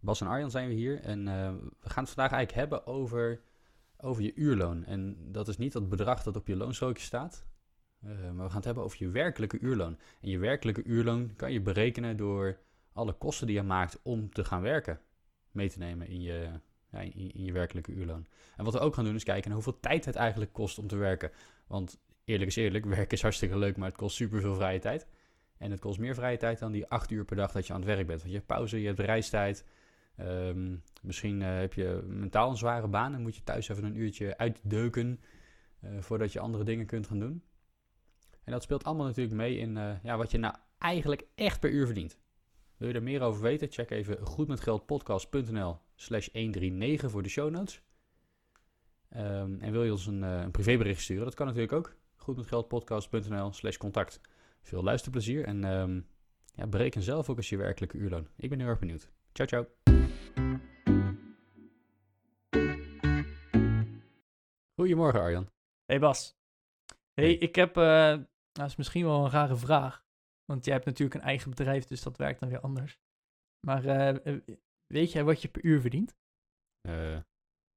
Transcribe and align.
Bas 0.00 0.20
en 0.20 0.26
Arjan 0.26 0.50
zijn 0.50 0.68
we 0.68 0.74
hier 0.74 1.00
en 1.00 1.28
eh, 1.28 1.52
we 1.80 1.88
gaan 1.88 2.04
het 2.04 2.12
vandaag 2.12 2.32
eigenlijk 2.32 2.52
hebben 2.52 2.86
over, 2.86 3.40
over 3.96 4.22
je 4.22 4.34
uurloon. 4.34 4.84
En 4.84 5.16
dat 5.32 5.48
is 5.48 5.56
niet 5.56 5.72
dat 5.72 5.88
bedrag 5.88 6.22
dat 6.22 6.36
op 6.36 6.46
je 6.46 6.56
loonstrookje 6.56 7.04
staat, 7.04 7.46
uh, 8.04 8.10
maar 8.10 8.44
we 8.44 8.48
gaan 8.48 8.56
het 8.56 8.64
hebben 8.64 8.84
over 8.84 8.96
je 9.00 9.08
werkelijke 9.08 9.58
uurloon. 9.58 9.98
En 10.20 10.28
je 10.28 10.38
werkelijke 10.38 10.82
uurloon 10.82 11.36
kan 11.36 11.52
je 11.52 11.60
berekenen 11.60 12.16
door 12.16 12.58
alle 12.92 13.12
kosten 13.12 13.46
die 13.46 13.56
je 13.56 13.62
maakt 13.62 14.00
om 14.02 14.32
te 14.32 14.44
gaan 14.44 14.62
werken 14.62 15.00
mee 15.50 15.70
te 15.70 15.78
nemen 15.78 16.08
in 16.08 16.22
je, 16.22 16.48
in, 16.90 17.44
je 17.44 17.52
werkelijke 17.52 17.92
uurloon. 17.92 18.26
En 18.56 18.64
wat 18.64 18.72
we 18.72 18.78
ook 18.78 18.94
gaan 18.94 19.04
doen 19.04 19.14
is 19.14 19.24
kijken 19.24 19.44
naar 19.44 19.62
hoeveel 19.62 19.80
tijd 19.80 20.04
het 20.04 20.16
eigenlijk 20.16 20.52
kost 20.52 20.78
om 20.78 20.86
te 20.86 20.96
werken. 20.96 21.30
Want 21.66 22.00
eerlijk 22.24 22.50
is 22.50 22.56
eerlijk, 22.56 22.84
werken 22.96 23.16
is 23.16 23.22
hartstikke 23.22 23.58
leuk, 23.58 23.76
maar 23.76 23.88
het 23.88 23.96
kost 23.96 24.16
super 24.16 24.40
veel 24.40 24.54
vrije 24.54 24.78
tijd. 24.78 25.06
En 25.56 25.70
het 25.70 25.80
kost 25.80 25.98
meer 25.98 26.14
vrije 26.14 26.36
tijd 26.36 26.58
dan 26.58 26.72
die 26.72 26.86
acht 26.86 27.10
uur 27.10 27.24
per 27.24 27.36
dag 27.36 27.52
dat 27.52 27.66
je 27.66 27.72
aan 27.72 27.80
het 27.80 27.88
werk 27.88 28.06
bent. 28.06 28.18
Want 28.18 28.30
je 28.30 28.36
hebt 28.36 28.46
pauze, 28.46 28.80
je 28.80 28.86
hebt 28.86 28.98
reistijd. 28.98 29.64
Ehm, 30.18 30.76
misschien 31.02 31.40
uh, 31.40 31.58
heb 31.58 31.72
je 31.72 32.02
mentaal 32.06 32.50
een 32.50 32.56
zware 32.56 32.88
baan 32.88 33.14
en 33.14 33.22
moet 33.22 33.36
je 33.36 33.42
thuis 33.42 33.68
even 33.68 33.84
een 33.84 33.96
uurtje 33.96 34.36
uitdeuken 34.36 35.20
uh, 35.84 36.00
voordat 36.00 36.32
je 36.32 36.40
andere 36.40 36.64
dingen 36.64 36.86
kunt 36.86 37.06
gaan 37.06 37.18
doen. 37.18 37.42
En 38.44 38.52
dat 38.52 38.62
speelt 38.62 38.84
allemaal 38.84 39.06
natuurlijk 39.06 39.36
mee 39.36 39.58
in 39.58 39.76
uh, 39.76 40.02
ja, 40.02 40.16
wat 40.16 40.30
je 40.30 40.38
nou 40.38 40.54
eigenlijk 40.78 41.26
echt 41.34 41.60
per 41.60 41.70
uur 41.70 41.86
verdient. 41.86 42.18
Wil 42.76 42.88
je 42.88 42.94
er 42.94 43.02
meer 43.02 43.20
over 43.20 43.42
weten? 43.42 43.70
Check 43.70 43.90
even 43.90 44.26
goedmetgeldpodcast.nl 44.26 45.78
slash 45.94 46.28
139 46.32 47.10
voor 47.10 47.22
de 47.22 47.28
show 47.28 47.50
notes. 47.50 47.82
Um, 49.16 49.60
en 49.60 49.72
wil 49.72 49.84
je 49.84 49.90
ons 49.90 50.06
een, 50.06 50.22
een 50.22 50.50
privébericht 50.50 51.02
sturen? 51.02 51.24
Dat 51.24 51.34
kan 51.34 51.46
natuurlijk 51.46 51.72
ook 51.72 51.96
goedmetgeldpodcast.nl 52.16 53.52
slash 53.52 53.76
contact. 53.76 54.20
Veel 54.62 54.82
luisterplezier 54.82 55.44
en 55.44 55.64
um, 55.64 56.06
ja, 56.54 56.66
bereken 56.66 57.02
zelf 57.02 57.30
ook 57.30 57.36
als 57.36 57.48
je 57.48 57.56
werkelijke 57.56 57.98
uurloon. 57.98 58.28
Ik 58.36 58.48
ben 58.48 58.58
heel 58.58 58.68
erg 58.68 58.78
benieuwd. 58.78 59.10
Ciao, 59.38 59.46
ciao. 59.46 59.66
Goedemorgen 64.74 65.20
Arjan. 65.20 65.50
Hey 65.84 65.98
Bas. 65.98 66.38
Hey, 67.14 67.24
hey. 67.24 67.34
ik 67.34 67.54
heb, 67.54 67.76
uh, 67.76 68.16
dat 68.52 68.66
is 68.66 68.76
misschien 68.76 69.04
wel 69.04 69.24
een 69.24 69.30
rare 69.30 69.56
vraag. 69.56 70.04
Want 70.44 70.64
jij 70.64 70.74
hebt 70.74 70.86
natuurlijk 70.86 71.20
een 71.20 71.26
eigen 71.26 71.50
bedrijf, 71.50 71.84
dus 71.84 72.02
dat 72.02 72.16
werkt 72.16 72.40
dan 72.40 72.48
weer 72.48 72.60
anders. 72.60 73.00
Maar 73.66 73.84
uh, 73.84 74.38
weet 74.86 75.12
jij 75.12 75.24
wat 75.24 75.42
je 75.42 75.48
per 75.48 75.64
uur 75.64 75.80
verdient? 75.80 76.16
Uh, 76.88 77.20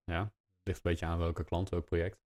ja, 0.03 0.33
ligt 0.63 0.77
een 0.77 0.91
beetje 0.91 1.05
aan 1.05 1.17
welke 1.17 1.43
klant, 1.43 1.69
welk 1.69 1.85
project. 1.85 2.21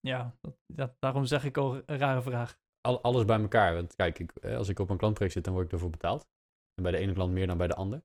Ja, 0.00 0.36
dat, 0.40 0.56
dat, 0.66 0.96
daarom 0.98 1.24
zeg 1.24 1.44
ik 1.44 1.56
al 1.56 1.74
een 1.74 1.98
rare 1.98 2.22
vraag. 2.22 2.58
Al, 2.80 3.02
alles 3.02 3.24
bij 3.24 3.40
elkaar. 3.40 3.74
Want 3.74 3.94
kijk, 3.94 4.18
ik, 4.18 4.44
als 4.44 4.68
ik 4.68 4.78
op 4.78 4.90
een 4.90 4.96
klantproject 4.96 5.34
zit, 5.34 5.44
dan 5.44 5.54
word 5.54 5.66
ik 5.66 5.72
ervoor 5.72 5.90
betaald. 5.90 6.28
En 6.74 6.82
bij 6.82 6.92
de 6.92 6.98
ene 6.98 7.12
klant 7.12 7.32
meer 7.32 7.46
dan 7.46 7.58
bij 7.58 7.68
de 7.68 7.74
ander. 7.74 8.02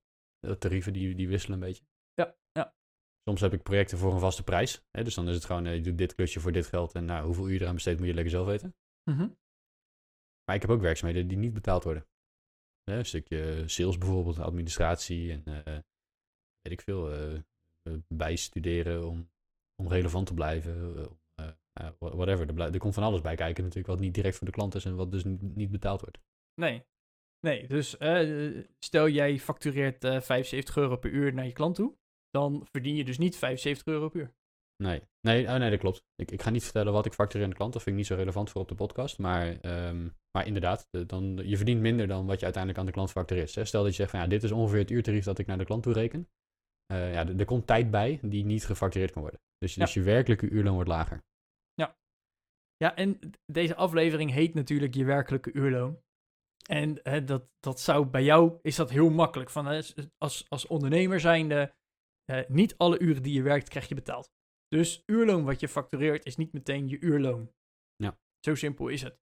De 0.47 0.57
tarieven 0.57 0.93
die, 0.93 1.15
die 1.15 1.27
wisselen 1.27 1.61
een 1.61 1.67
beetje. 1.67 1.83
Ja, 2.13 2.35
ja. 2.51 2.73
Soms 3.23 3.41
heb 3.41 3.53
ik 3.53 3.63
projecten 3.63 3.97
voor 3.97 4.13
een 4.13 4.19
vaste 4.19 4.43
prijs. 4.43 4.83
Hè, 4.91 5.03
dus 5.03 5.15
dan 5.15 5.27
is 5.29 5.35
het 5.35 5.45
gewoon, 5.45 5.63
je 5.63 5.81
doet 5.81 5.97
dit 5.97 6.15
klusje 6.15 6.39
voor 6.39 6.51
dit 6.51 6.65
geld. 6.65 6.93
En 6.93 7.05
nou, 7.05 7.25
hoeveel 7.25 7.47
uur 7.47 7.53
je 7.53 7.61
eraan 7.61 7.73
besteedt, 7.73 7.99
moet 7.99 8.07
je 8.07 8.13
lekker 8.13 8.31
zelf 8.31 8.47
weten. 8.47 8.75
Mm 9.03 9.17
-hmm. 9.17 9.37
Maar 10.45 10.55
ik 10.55 10.61
heb 10.61 10.71
ook 10.71 10.81
werkzaamheden 10.81 11.27
die 11.27 11.37
niet 11.37 11.53
betaald 11.53 11.83
worden. 11.83 12.07
Hè, 12.83 12.97
een 12.97 13.05
stukje 13.05 13.67
sales 13.67 13.97
bijvoorbeeld, 13.97 14.39
administratie 14.39 15.31
en 15.31 15.43
uh, 15.45 15.79
weet 16.61 16.73
ik 16.73 16.81
veel. 16.81 17.33
Uh, 17.33 17.39
bijstuderen 18.07 19.07
om, 19.07 19.31
om 19.75 19.87
relevant 19.87 20.27
te 20.27 20.33
blijven. 20.33 20.95
Uh, 21.39 21.89
whatever. 21.99 22.47
Er, 22.47 22.73
er, 22.73 22.79
komt 22.79 22.93
van 22.93 23.03
alles 23.03 23.21
bij 23.21 23.35
kijken 23.35 23.63
natuurlijk 23.63 23.89
wat 23.89 23.99
niet 23.99 24.13
direct 24.13 24.35
voor 24.35 24.47
de 24.47 24.53
klant 24.53 24.75
is 24.75 24.85
en 24.85 24.95
wat 24.95 25.11
dus 25.11 25.23
niet 25.39 25.71
betaald 25.71 26.01
wordt. 26.01 26.19
Nee. 26.53 26.85
Nee, 27.39 27.67
dus 27.67 27.95
uh, 27.99 28.63
stel 28.79 29.09
jij 29.09 29.39
factureert 29.39 30.03
uh, 30.03 30.21
75 30.21 30.77
euro 30.77 30.95
per 30.95 31.09
uur 31.09 31.33
naar 31.33 31.45
je 31.45 31.53
klant 31.53 31.75
toe, 31.75 31.95
dan 32.29 32.67
verdien 32.71 32.95
je 32.95 33.03
dus 33.03 33.17
niet 33.17 33.37
75 33.37 33.85
euro 33.93 34.09
per 34.09 34.19
uur. 34.19 34.35
Nee, 34.83 35.01
nee, 35.21 35.47
oh 35.47 35.55
nee 35.55 35.69
dat 35.69 35.79
klopt. 35.79 36.03
Ik, 36.15 36.31
ik 36.31 36.41
ga 36.41 36.49
niet 36.49 36.63
vertellen 36.63 36.93
wat 36.93 37.05
ik 37.05 37.13
factureer 37.13 37.43
aan 37.43 37.49
de 37.49 37.55
klant, 37.55 37.73
dat 37.73 37.81
vind 37.81 37.95
ik 37.95 38.01
niet 38.01 38.11
zo 38.11 38.15
relevant 38.15 38.49
voor 38.49 38.61
op 38.61 38.67
de 38.67 38.75
podcast. 38.75 39.17
Maar, 39.17 39.65
um, 39.87 40.15
maar 40.31 40.45
inderdaad, 40.45 40.87
de, 40.89 41.05
dan, 41.05 41.39
je 41.43 41.55
verdient 41.55 41.81
minder 41.81 42.07
dan 42.07 42.25
wat 42.25 42.39
je 42.39 42.43
uiteindelijk 42.43 42.81
aan 42.81 42.89
de 42.89 42.95
klant 42.97 43.11
factureert. 43.11 43.55
Hè? 43.55 43.65
Stel 43.65 43.81
dat 43.81 43.91
je 43.91 43.97
zegt 43.97 44.11
van 44.11 44.19
ja, 44.19 44.27
dit 44.27 44.43
is 44.43 44.51
ongeveer 44.51 44.79
het 44.79 44.91
uurtarief 44.91 45.23
dat 45.23 45.39
ik 45.39 45.47
naar 45.47 45.57
de 45.57 45.65
klant 45.65 45.83
toe 45.83 45.93
reken. 45.93 46.29
Uh, 46.93 47.13
ja, 47.13 47.27
er 47.27 47.45
komt 47.45 47.67
tijd 47.67 47.91
bij 47.91 48.19
die 48.21 48.45
niet 48.45 48.65
gefactureerd 48.65 49.11
kan 49.11 49.21
worden. 49.21 49.39
Dus, 49.57 49.75
ja. 49.75 49.83
dus 49.83 49.93
je 49.93 50.01
werkelijke 50.01 50.49
uurloon 50.49 50.73
wordt 50.73 50.89
lager. 50.89 51.23
Ja, 52.77 52.95
en 52.95 53.19
deze 53.45 53.75
aflevering 53.75 54.31
heet 54.31 54.53
natuurlijk 54.53 54.95
je 54.95 55.05
werkelijke 55.05 55.53
uurloon. 55.53 56.01
En 56.67 56.99
hè, 57.03 57.23
dat, 57.23 57.49
dat 57.59 57.79
zou 57.79 58.05
bij 58.05 58.23
jou, 58.23 58.59
is 58.61 58.75
dat 58.75 58.89
heel 58.89 59.09
makkelijk. 59.09 59.49
Van, 59.49 59.65
hè, 59.65 59.81
als, 60.17 60.49
als 60.49 60.67
ondernemer 60.67 61.19
zijnde, 61.19 61.75
eh, 62.25 62.47
niet 62.47 62.77
alle 62.77 62.99
uren 62.99 63.23
die 63.23 63.33
je 63.33 63.41
werkt, 63.41 63.69
krijg 63.69 63.87
je 63.87 63.95
betaald. 63.95 64.31
Dus 64.67 65.03
uurloon 65.05 65.43
wat 65.43 65.59
je 65.59 65.67
factureert 65.67 66.25
is 66.25 66.35
niet 66.35 66.53
meteen 66.53 66.87
je 66.87 66.99
uurloon. 66.99 67.53
Ja. 67.95 68.19
Zo 68.39 68.55
simpel 68.55 68.87
is 68.87 69.01
het. 69.01 69.19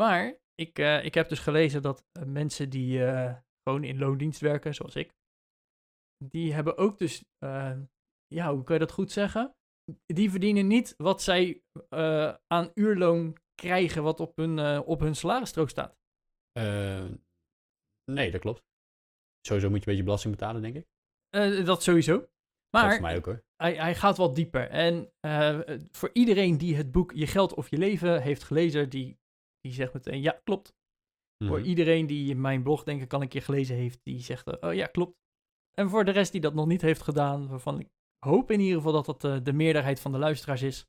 Maar 0.00 0.40
ik, 0.54 0.78
uh, 0.78 1.04
ik 1.04 1.14
heb 1.14 1.28
dus 1.28 1.38
gelezen 1.38 1.82
dat 1.82 2.04
uh, 2.18 2.24
mensen 2.24 2.70
die 2.70 2.98
uh, 2.98 3.36
gewoon 3.62 3.84
in 3.84 3.98
loondienst 3.98 4.40
werken, 4.40 4.74
zoals 4.74 4.96
ik, 4.96 5.14
die 6.24 6.52
hebben 6.52 6.76
ook 6.76 6.98
dus, 6.98 7.24
ja, 8.26 8.54
hoe 8.54 8.64
kan 8.64 8.74
je 8.74 8.80
dat 8.80 8.92
goed 8.92 9.12
zeggen? 9.12 9.54
die 10.06 10.30
verdienen 10.30 10.66
niet 10.66 10.94
wat 10.96 11.22
zij 11.22 11.62
aan 12.46 12.70
uurloon 12.74 13.36
krijgen 13.54 14.02
wat 14.02 14.20
op 14.20 14.36
hun, 14.36 14.80
op 14.84 15.00
hun 15.00 15.16
salarisstrook 15.16 15.70
staat. 15.70 16.01
Uh, 16.58 17.10
nee, 18.04 18.30
dat 18.30 18.40
klopt. 18.40 18.62
Sowieso 19.46 19.68
moet 19.70 19.78
je 19.78 19.84
een 19.84 19.92
beetje 19.92 20.02
belasting 20.02 20.34
betalen, 20.34 20.62
denk 20.62 20.76
ik. 20.76 20.86
dat 21.66 21.82
sowieso. 21.82 22.26
Maar 22.76 22.90
dat 22.90 23.00
mij 23.00 23.16
ook 23.16 23.24
hoor. 23.24 23.44
Hij, 23.56 23.74
hij 23.74 23.94
gaat 23.94 24.16
wat 24.16 24.34
dieper. 24.34 24.68
En 24.68 25.12
voor 25.90 26.10
iedereen 26.12 26.58
die 26.58 26.76
het 26.76 26.92
boek 26.92 27.12
Je 27.12 27.26
Geld 27.26 27.54
of 27.54 27.70
Je 27.70 27.78
Leven 27.78 28.22
heeft 28.22 28.42
gelezen, 28.42 28.90
die, 28.90 29.18
die 29.60 29.72
zegt 29.72 29.92
meteen 29.92 30.20
ja, 30.20 30.40
klopt. 30.44 30.74
Mm. 31.42 31.48
Voor 31.48 31.60
iedereen 31.60 32.06
die 32.06 32.34
mijn 32.34 32.62
blog 32.62 32.84
denk 32.84 33.02
ik 33.02 33.12
al 33.12 33.22
een 33.22 33.28
keer 33.28 33.42
gelezen 33.42 33.76
heeft, 33.76 34.00
die 34.02 34.20
zegt 34.20 34.60
oh 34.60 34.74
ja, 34.74 34.86
klopt. 34.86 35.20
En 35.78 35.88
voor 35.88 36.04
de 36.04 36.10
rest 36.10 36.32
die 36.32 36.40
dat 36.40 36.54
nog 36.54 36.66
niet 36.66 36.82
heeft 36.82 37.02
gedaan, 37.02 37.48
waarvan 37.48 37.80
ik 37.80 37.88
hoop 38.26 38.50
in 38.50 38.60
ieder 38.60 38.76
geval 38.76 39.02
dat 39.02 39.20
dat 39.20 39.44
de 39.44 39.52
meerderheid 39.52 40.00
van 40.00 40.12
de 40.12 40.18
luisteraars 40.18 40.62
is. 40.62 40.86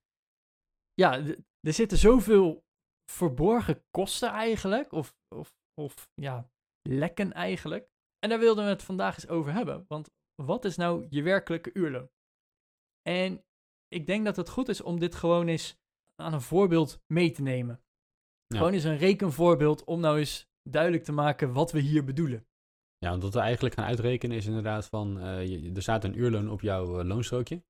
Ja, 0.93 1.25
er 1.59 1.73
zitten 1.73 1.97
zoveel 1.97 2.62
verborgen 3.11 3.83
kosten 3.91 4.29
eigenlijk, 4.29 4.91
of, 4.91 5.15
of, 5.35 5.55
of 5.81 6.09
ja, 6.13 6.49
lekken 6.81 7.33
eigenlijk. 7.33 7.89
En 8.19 8.29
daar 8.29 8.39
wilden 8.39 8.63
we 8.63 8.69
het 8.69 8.83
vandaag 8.83 9.15
eens 9.15 9.27
over 9.27 9.53
hebben. 9.53 9.85
Want 9.87 10.09
wat 10.35 10.65
is 10.65 10.77
nou 10.77 11.05
je 11.09 11.21
werkelijke 11.21 11.69
uurloon? 11.73 12.09
En 13.01 13.43
ik 13.87 14.05
denk 14.05 14.25
dat 14.25 14.35
het 14.35 14.49
goed 14.49 14.69
is 14.69 14.81
om 14.81 14.99
dit 14.99 15.15
gewoon 15.15 15.47
eens 15.47 15.77
aan 16.15 16.33
een 16.33 16.41
voorbeeld 16.41 17.03
mee 17.07 17.31
te 17.31 17.41
nemen. 17.41 17.83
Ja. 18.47 18.57
Gewoon 18.57 18.73
eens 18.73 18.83
een 18.83 18.97
rekenvoorbeeld 18.97 19.83
om 19.83 19.99
nou 19.99 20.19
eens 20.19 20.49
duidelijk 20.69 21.03
te 21.03 21.11
maken 21.11 21.53
wat 21.53 21.71
we 21.71 21.79
hier 21.79 22.03
bedoelen. 22.03 22.47
Ja, 22.97 23.09
want 23.09 23.23
wat 23.23 23.33
we 23.33 23.39
eigenlijk 23.39 23.75
gaan 23.75 23.85
uitrekenen 23.85 24.37
is 24.37 24.45
inderdaad 24.45 24.87
van, 24.87 25.17
uh, 25.17 25.45
je, 25.47 25.71
er 25.71 25.81
staat 25.81 26.03
een 26.03 26.17
uurloon 26.19 26.49
op 26.49 26.61
jouw 26.61 26.99
uh, 26.99 27.05
loonstrookje. 27.05 27.63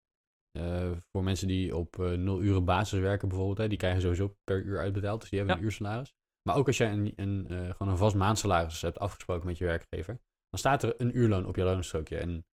Uh, 0.57 0.91
voor 1.11 1.23
mensen 1.23 1.47
die 1.47 1.75
op 1.75 1.97
nul 1.97 2.41
uren 2.41 2.65
basis 2.65 2.99
werken 2.99 3.27
bijvoorbeeld, 3.27 3.57
hè, 3.57 3.67
die 3.67 3.77
krijgen 3.77 4.01
sowieso 4.01 4.35
per 4.43 4.61
uur 4.61 4.79
uitbetaald, 4.79 5.19
dus 5.19 5.29
die 5.29 5.39
hebben 5.39 5.57
ja. 5.57 5.61
een 5.61 5.67
uursalaris. 5.67 6.13
Maar 6.41 6.55
ook 6.55 6.67
als 6.67 6.77
jij 6.77 6.91
een, 6.91 7.13
een, 7.15 7.45
gewoon 7.47 7.91
een 7.91 7.97
vast 7.97 8.15
maandsalaris 8.15 8.81
hebt 8.81 8.99
afgesproken 8.99 9.45
met 9.45 9.57
je 9.57 9.65
werkgever, 9.65 10.19
dan 10.49 10.59
staat 10.59 10.83
er 10.83 10.93
een 10.97 11.17
uurloon 11.17 11.45
op 11.45 11.55
je 11.55 11.63
loonstrookje. 11.63 12.17
En 12.17 12.45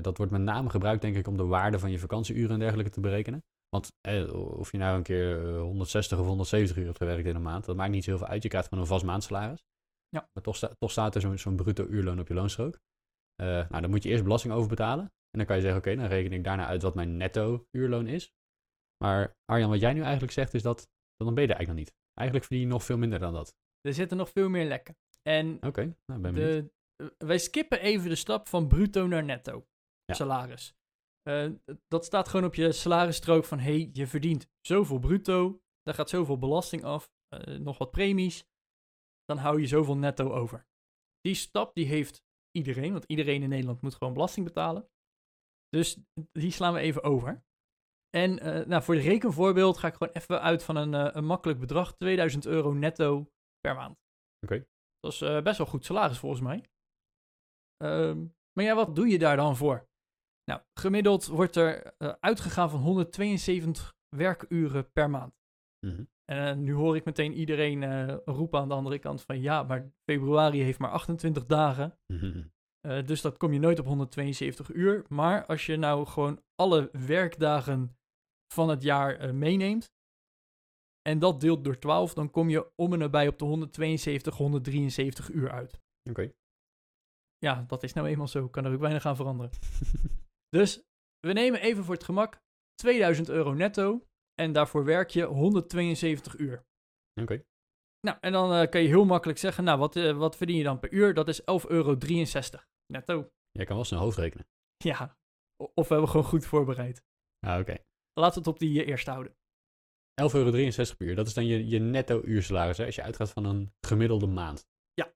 dat 0.00 0.16
wordt 0.16 0.32
met 0.32 0.40
name 0.40 0.70
gebruikt 0.70 1.02
denk 1.02 1.16
ik 1.16 1.26
om 1.26 1.36
de 1.36 1.46
waarde 1.46 1.78
van 1.78 1.90
je 1.90 1.98
vakantieuren 1.98 2.50
en 2.50 2.58
dergelijke 2.58 2.90
te 2.90 3.00
berekenen. 3.00 3.44
Want 3.68 3.92
of 4.56 4.72
je 4.72 4.78
nou 4.78 4.96
een 4.96 5.02
keer 5.02 5.58
160 5.58 6.18
of 6.18 6.26
170 6.26 6.76
uur 6.76 6.84
hebt 6.84 6.98
gewerkt 6.98 7.26
in 7.26 7.34
een 7.34 7.42
maand, 7.42 7.64
dat 7.64 7.76
maakt 7.76 7.90
niet 7.90 8.04
zo 8.04 8.10
heel 8.10 8.18
veel 8.18 8.28
uit. 8.28 8.42
Je 8.42 8.48
krijgt 8.48 8.68
gewoon 8.68 8.84
een 8.84 8.90
vast 8.90 9.04
maandsalaris. 9.04 9.64
Ja. 10.08 10.28
Maar 10.32 10.42
toch, 10.42 10.56
sta, 10.56 10.74
toch 10.78 10.90
staat 10.90 11.14
er 11.14 11.20
zo'n 11.20 11.38
zo 11.38 11.54
bruto 11.54 11.86
uurloon 11.86 12.20
op 12.20 12.28
je 12.28 12.34
loonstrook. 12.34 12.78
Uh, 13.42 13.46
nou, 13.46 13.80
dan 13.80 13.90
moet 13.90 14.02
je 14.02 14.08
eerst 14.08 14.22
belasting 14.22 14.54
over 14.54 14.68
betalen. 14.68 15.12
En 15.30 15.38
dan 15.38 15.46
kan 15.46 15.56
je 15.56 15.62
zeggen, 15.62 15.80
oké, 15.80 15.90
okay, 15.90 16.02
dan 16.02 16.16
reken 16.16 16.32
ik 16.32 16.44
daarna 16.44 16.66
uit 16.66 16.82
wat 16.82 16.94
mijn 16.94 17.16
netto 17.16 17.66
uurloon 17.70 18.06
is. 18.06 18.32
Maar 19.04 19.36
Arjan, 19.44 19.70
wat 19.70 19.80
jij 19.80 19.92
nu 19.92 20.02
eigenlijk 20.02 20.32
zegt, 20.32 20.54
is 20.54 20.62
dat, 20.62 20.90
dan 21.16 21.34
ben 21.34 21.42
je 21.42 21.48
er 21.48 21.56
eigenlijk 21.56 21.68
nog 21.68 21.76
niet. 21.76 21.94
Eigenlijk 22.14 22.46
verdien 22.46 22.66
je 22.66 22.72
nog 22.72 22.84
veel 22.84 22.98
minder 22.98 23.18
dan 23.18 23.32
dat. 23.32 23.56
Er 23.80 23.94
zitten 23.94 24.16
nog 24.16 24.30
veel 24.30 24.48
meer 24.48 24.66
lekken. 24.66 24.96
En 25.22 25.56
Oké, 25.56 25.66
okay, 25.66 25.96
nou, 26.06 26.20
ben 26.20 26.34
de, 26.34 26.70
wij 27.18 27.38
skippen 27.38 27.80
even 27.80 28.08
de 28.08 28.14
stap 28.14 28.48
van 28.48 28.68
bruto 28.68 29.06
naar 29.06 29.24
netto 29.24 29.66
ja. 30.04 30.14
salaris. 30.14 30.76
Eh, 31.22 31.50
dat 31.88 32.04
staat 32.04 32.28
gewoon 32.28 32.46
op 32.46 32.54
je 32.54 32.72
salarisstrook 32.72 33.44
van, 33.44 33.58
hey, 33.58 33.90
je 33.92 34.06
verdient 34.06 34.48
zoveel 34.60 34.98
bruto, 34.98 35.62
daar 35.82 35.94
gaat 35.94 36.08
zoveel 36.08 36.38
belasting 36.38 36.84
af, 36.84 37.10
eh, 37.28 37.58
nog 37.58 37.78
wat 37.78 37.90
premies, 37.90 38.48
dan 39.24 39.36
hou 39.36 39.60
je 39.60 39.66
zoveel 39.66 39.96
netto 39.96 40.30
over. 40.30 40.66
Die 41.20 41.34
stap 41.34 41.74
die 41.74 41.86
heeft 41.86 42.24
iedereen, 42.50 42.92
want 42.92 43.04
iedereen 43.04 43.42
in 43.42 43.48
Nederland 43.48 43.80
moet 43.80 43.94
gewoon 43.94 44.12
belasting 44.12 44.46
betalen. 44.46 44.88
Dus 45.68 45.98
die 46.32 46.50
slaan 46.50 46.72
we 46.72 46.80
even 46.80 47.02
over. 47.02 47.42
En 48.10 48.38
eh, 48.38 48.66
nou, 48.66 48.82
voor 48.82 48.94
de 48.94 49.00
rekenvoorbeeld 49.00 49.78
ga 49.78 49.88
ik 49.88 49.94
gewoon 49.94 50.12
even 50.12 50.42
uit 50.42 50.62
van 50.62 50.76
een, 50.76 50.94
eh, 50.94 51.14
een 51.14 51.24
makkelijk 51.24 51.60
bedrag, 51.60 51.96
2000 51.96 52.46
euro 52.46 52.72
netto 52.72 53.30
per 53.60 53.74
maand. 53.74 53.96
Oké. 54.46 54.66
Dat 55.00 55.12
is 55.12 55.20
eh, 55.20 55.42
best 55.42 55.58
wel 55.58 55.66
goed 55.66 55.84
salaris 55.84 56.18
volgens 56.18 56.40
mij. 56.40 56.64
Ehm, 57.76 58.26
maar 58.52 58.64
ja, 58.64 58.74
wat 58.74 58.94
doe 58.94 59.08
je 59.08 59.18
daar 59.18 59.36
dan 59.36 59.56
voor? 59.56 59.88
Nou, 60.44 60.60
gemiddeld 60.80 61.26
wordt 61.26 61.56
er 61.56 61.94
uitgegaan 62.20 62.70
van 62.70 62.80
172 62.80 63.94
werkuren 64.16 64.92
per 64.92 65.10
maand. 65.10 65.34
Mhm. 65.86 66.04
En 66.24 66.62
nu 66.62 66.72
hoor 66.72 66.96
ik 66.96 67.04
meteen 67.04 67.32
iedereen 67.32 68.10
roepen 68.24 68.60
aan 68.60 68.68
de 68.68 68.74
andere 68.74 68.98
kant 68.98 69.22
van 69.22 69.40
ja, 69.40 69.62
maar 69.62 69.90
februari 70.10 70.62
heeft 70.62 70.78
maar 70.78 70.90
28 70.90 71.46
dagen. 71.46 71.98
Mhm. 72.12 72.46
Eh, 72.80 73.06
dus 73.06 73.20
dat 73.20 73.36
kom 73.36 73.52
je 73.52 73.58
nooit 73.58 73.78
op 73.78 73.86
172 73.86 74.72
uur. 74.72 75.04
Maar 75.08 75.46
als 75.46 75.66
je 75.66 75.76
nou 75.76 76.06
gewoon 76.06 76.42
alle 76.54 76.88
werkdagen 76.92 77.96
van 78.54 78.68
het 78.68 78.82
jaar 78.82 79.16
eh, 79.16 79.30
meeneemt 79.30 79.90
en 81.02 81.18
dat 81.18 81.40
deelt 81.40 81.64
door 81.64 81.78
12, 81.78 82.14
dan 82.14 82.30
kom 82.30 82.48
je 82.48 82.70
om 82.74 82.92
en 82.92 82.98
nabij 82.98 83.28
op 83.28 83.38
de 83.38 83.44
172, 83.44 84.36
173 84.36 85.30
uur 85.30 85.50
uit. 85.50 85.80
Oké. 86.10 86.32
Ja, 87.38 87.64
dat 87.66 87.82
is 87.82 87.92
nou 87.92 88.08
eenmaal 88.08 88.28
zo. 88.28 88.48
Kan 88.48 88.64
er 88.64 88.72
ook 88.72 88.80
weinig 88.80 89.06
aan 89.06 89.16
veranderen. 89.16 89.52
Dus 90.56 90.82
we 91.20 91.32
nemen 91.32 91.60
even 91.60 91.84
voor 91.84 91.94
het 91.94 92.04
gemak 92.04 92.42
2000 92.74 93.28
euro 93.28 93.52
netto 93.52 94.06
en 94.34 94.52
daarvoor 94.52 94.84
werk 94.84 95.10
je 95.10 95.24
172 95.24 96.38
uur. 96.38 96.64
Oké. 97.20 97.42
Nou, 98.00 98.16
en 98.20 98.32
dan 98.32 98.52
eh, 98.52 98.68
kan 98.70 98.80
je 98.82 98.88
heel 98.88 99.04
makkelijk 99.04 99.38
zeggen, 99.38 99.64
nou, 99.64 99.78
wat, 99.78 99.96
eh, 99.96 100.16
wat 100.16 100.36
verdien 100.36 100.56
je 100.56 100.62
dan 100.62 100.78
per 100.78 100.92
uur? 100.92 101.14
Dat 101.14 101.28
is 101.28 101.40
11,63 101.40 101.68
euro 101.68 101.96
netto. 102.92 103.30
Jij 103.50 103.64
kan 103.64 103.76
wel 103.76 103.84
snel 103.84 104.00
hoofdrekenen. 104.00 104.46
Ja, 104.76 105.16
O- 105.62 105.70
of 105.74 105.88
we 105.88 105.92
hebben 105.94 106.10
gewoon 106.10 106.26
goed 106.26 106.46
voorbereid. 106.46 107.02
Ah, 107.46 107.58
oké. 107.60 107.76
Laten 108.12 108.32
we 108.32 108.38
het 108.38 108.46
op 108.48 108.58
die 108.58 108.82
eh, 108.82 108.88
eerste 108.88 109.10
houden. 109.10 109.32
11,63 109.32 110.34
euro 110.34 110.50
per 110.96 111.06
uur. 111.06 111.14
Dat 111.14 111.26
is 111.26 111.34
dan 111.34 111.46
je, 111.46 111.68
je 111.68 111.78
netto 111.78 112.22
uursalaris, 112.24 112.78
hè? 112.78 112.84
Als 112.84 112.94
je 112.94 113.02
uitgaat 113.02 113.30
van 113.30 113.44
een 113.44 113.72
gemiddelde 113.86 114.26
maand. 114.26 114.66
Ja. 114.94 115.12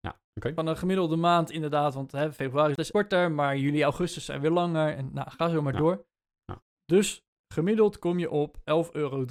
Ja, 0.00 0.20
oké. 0.34 0.54
Van 0.54 0.66
een 0.66 0.76
gemiddelde 0.76 1.16
maand 1.16 1.50
inderdaad, 1.50 1.94
want 1.94 2.12
hè, 2.12 2.32
februari 2.32 2.72
is 2.76 2.90
korter, 2.90 3.32
maar 3.32 3.56
juli, 3.56 3.82
augustus 3.82 4.24
zijn 4.24 4.40
weer 4.40 4.50
langer. 4.50 4.96
En 4.96 5.12
nou, 5.12 5.30
ga 5.30 5.48
zo 5.48 5.62
maar 5.62 5.76
door. 5.76 6.06
Ja. 6.44 6.62
Dus 6.84 7.22
gemiddeld 7.54 7.98
kom 7.98 8.18
je 8.18 8.30
op 8.30 8.56
11,63 8.56 8.62
euro 8.92 9.24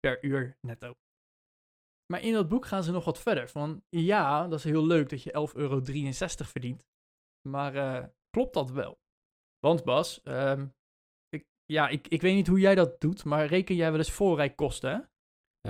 per 0.00 0.24
uur 0.24 0.56
netto. 0.60 0.92
Maar 2.12 2.22
in 2.22 2.32
dat 2.32 2.48
boek 2.48 2.66
gaan 2.66 2.82
ze 2.82 2.92
nog 2.92 3.04
wat 3.04 3.18
verder. 3.18 3.48
Van 3.48 3.84
ja, 3.88 4.48
dat 4.48 4.58
is 4.58 4.64
heel 4.64 4.86
leuk 4.86 5.08
dat 5.08 5.22
je 5.22 5.48
11,63 5.50 5.56
euro 5.56 5.80
verdient. 6.44 6.86
Maar 7.48 7.74
eh, 7.74 8.06
klopt 8.30 8.54
dat 8.54 8.70
wel? 8.70 8.98
Want 9.58 9.84
Bas, 9.84 10.22
ehm, 10.22 10.66
ik, 11.28 11.46
ja, 11.64 11.88
ik, 11.88 12.08
ik 12.08 12.22
weet 12.22 12.34
niet 12.34 12.46
hoe 12.46 12.60
jij 12.60 12.74
dat 12.74 13.00
doet, 13.00 13.24
maar 13.24 13.46
reken 13.46 13.74
jij 13.74 13.90
wel 13.90 13.98
eens 13.98 14.12
voorrijkosten, 14.12 14.90
hè? 14.90 15.00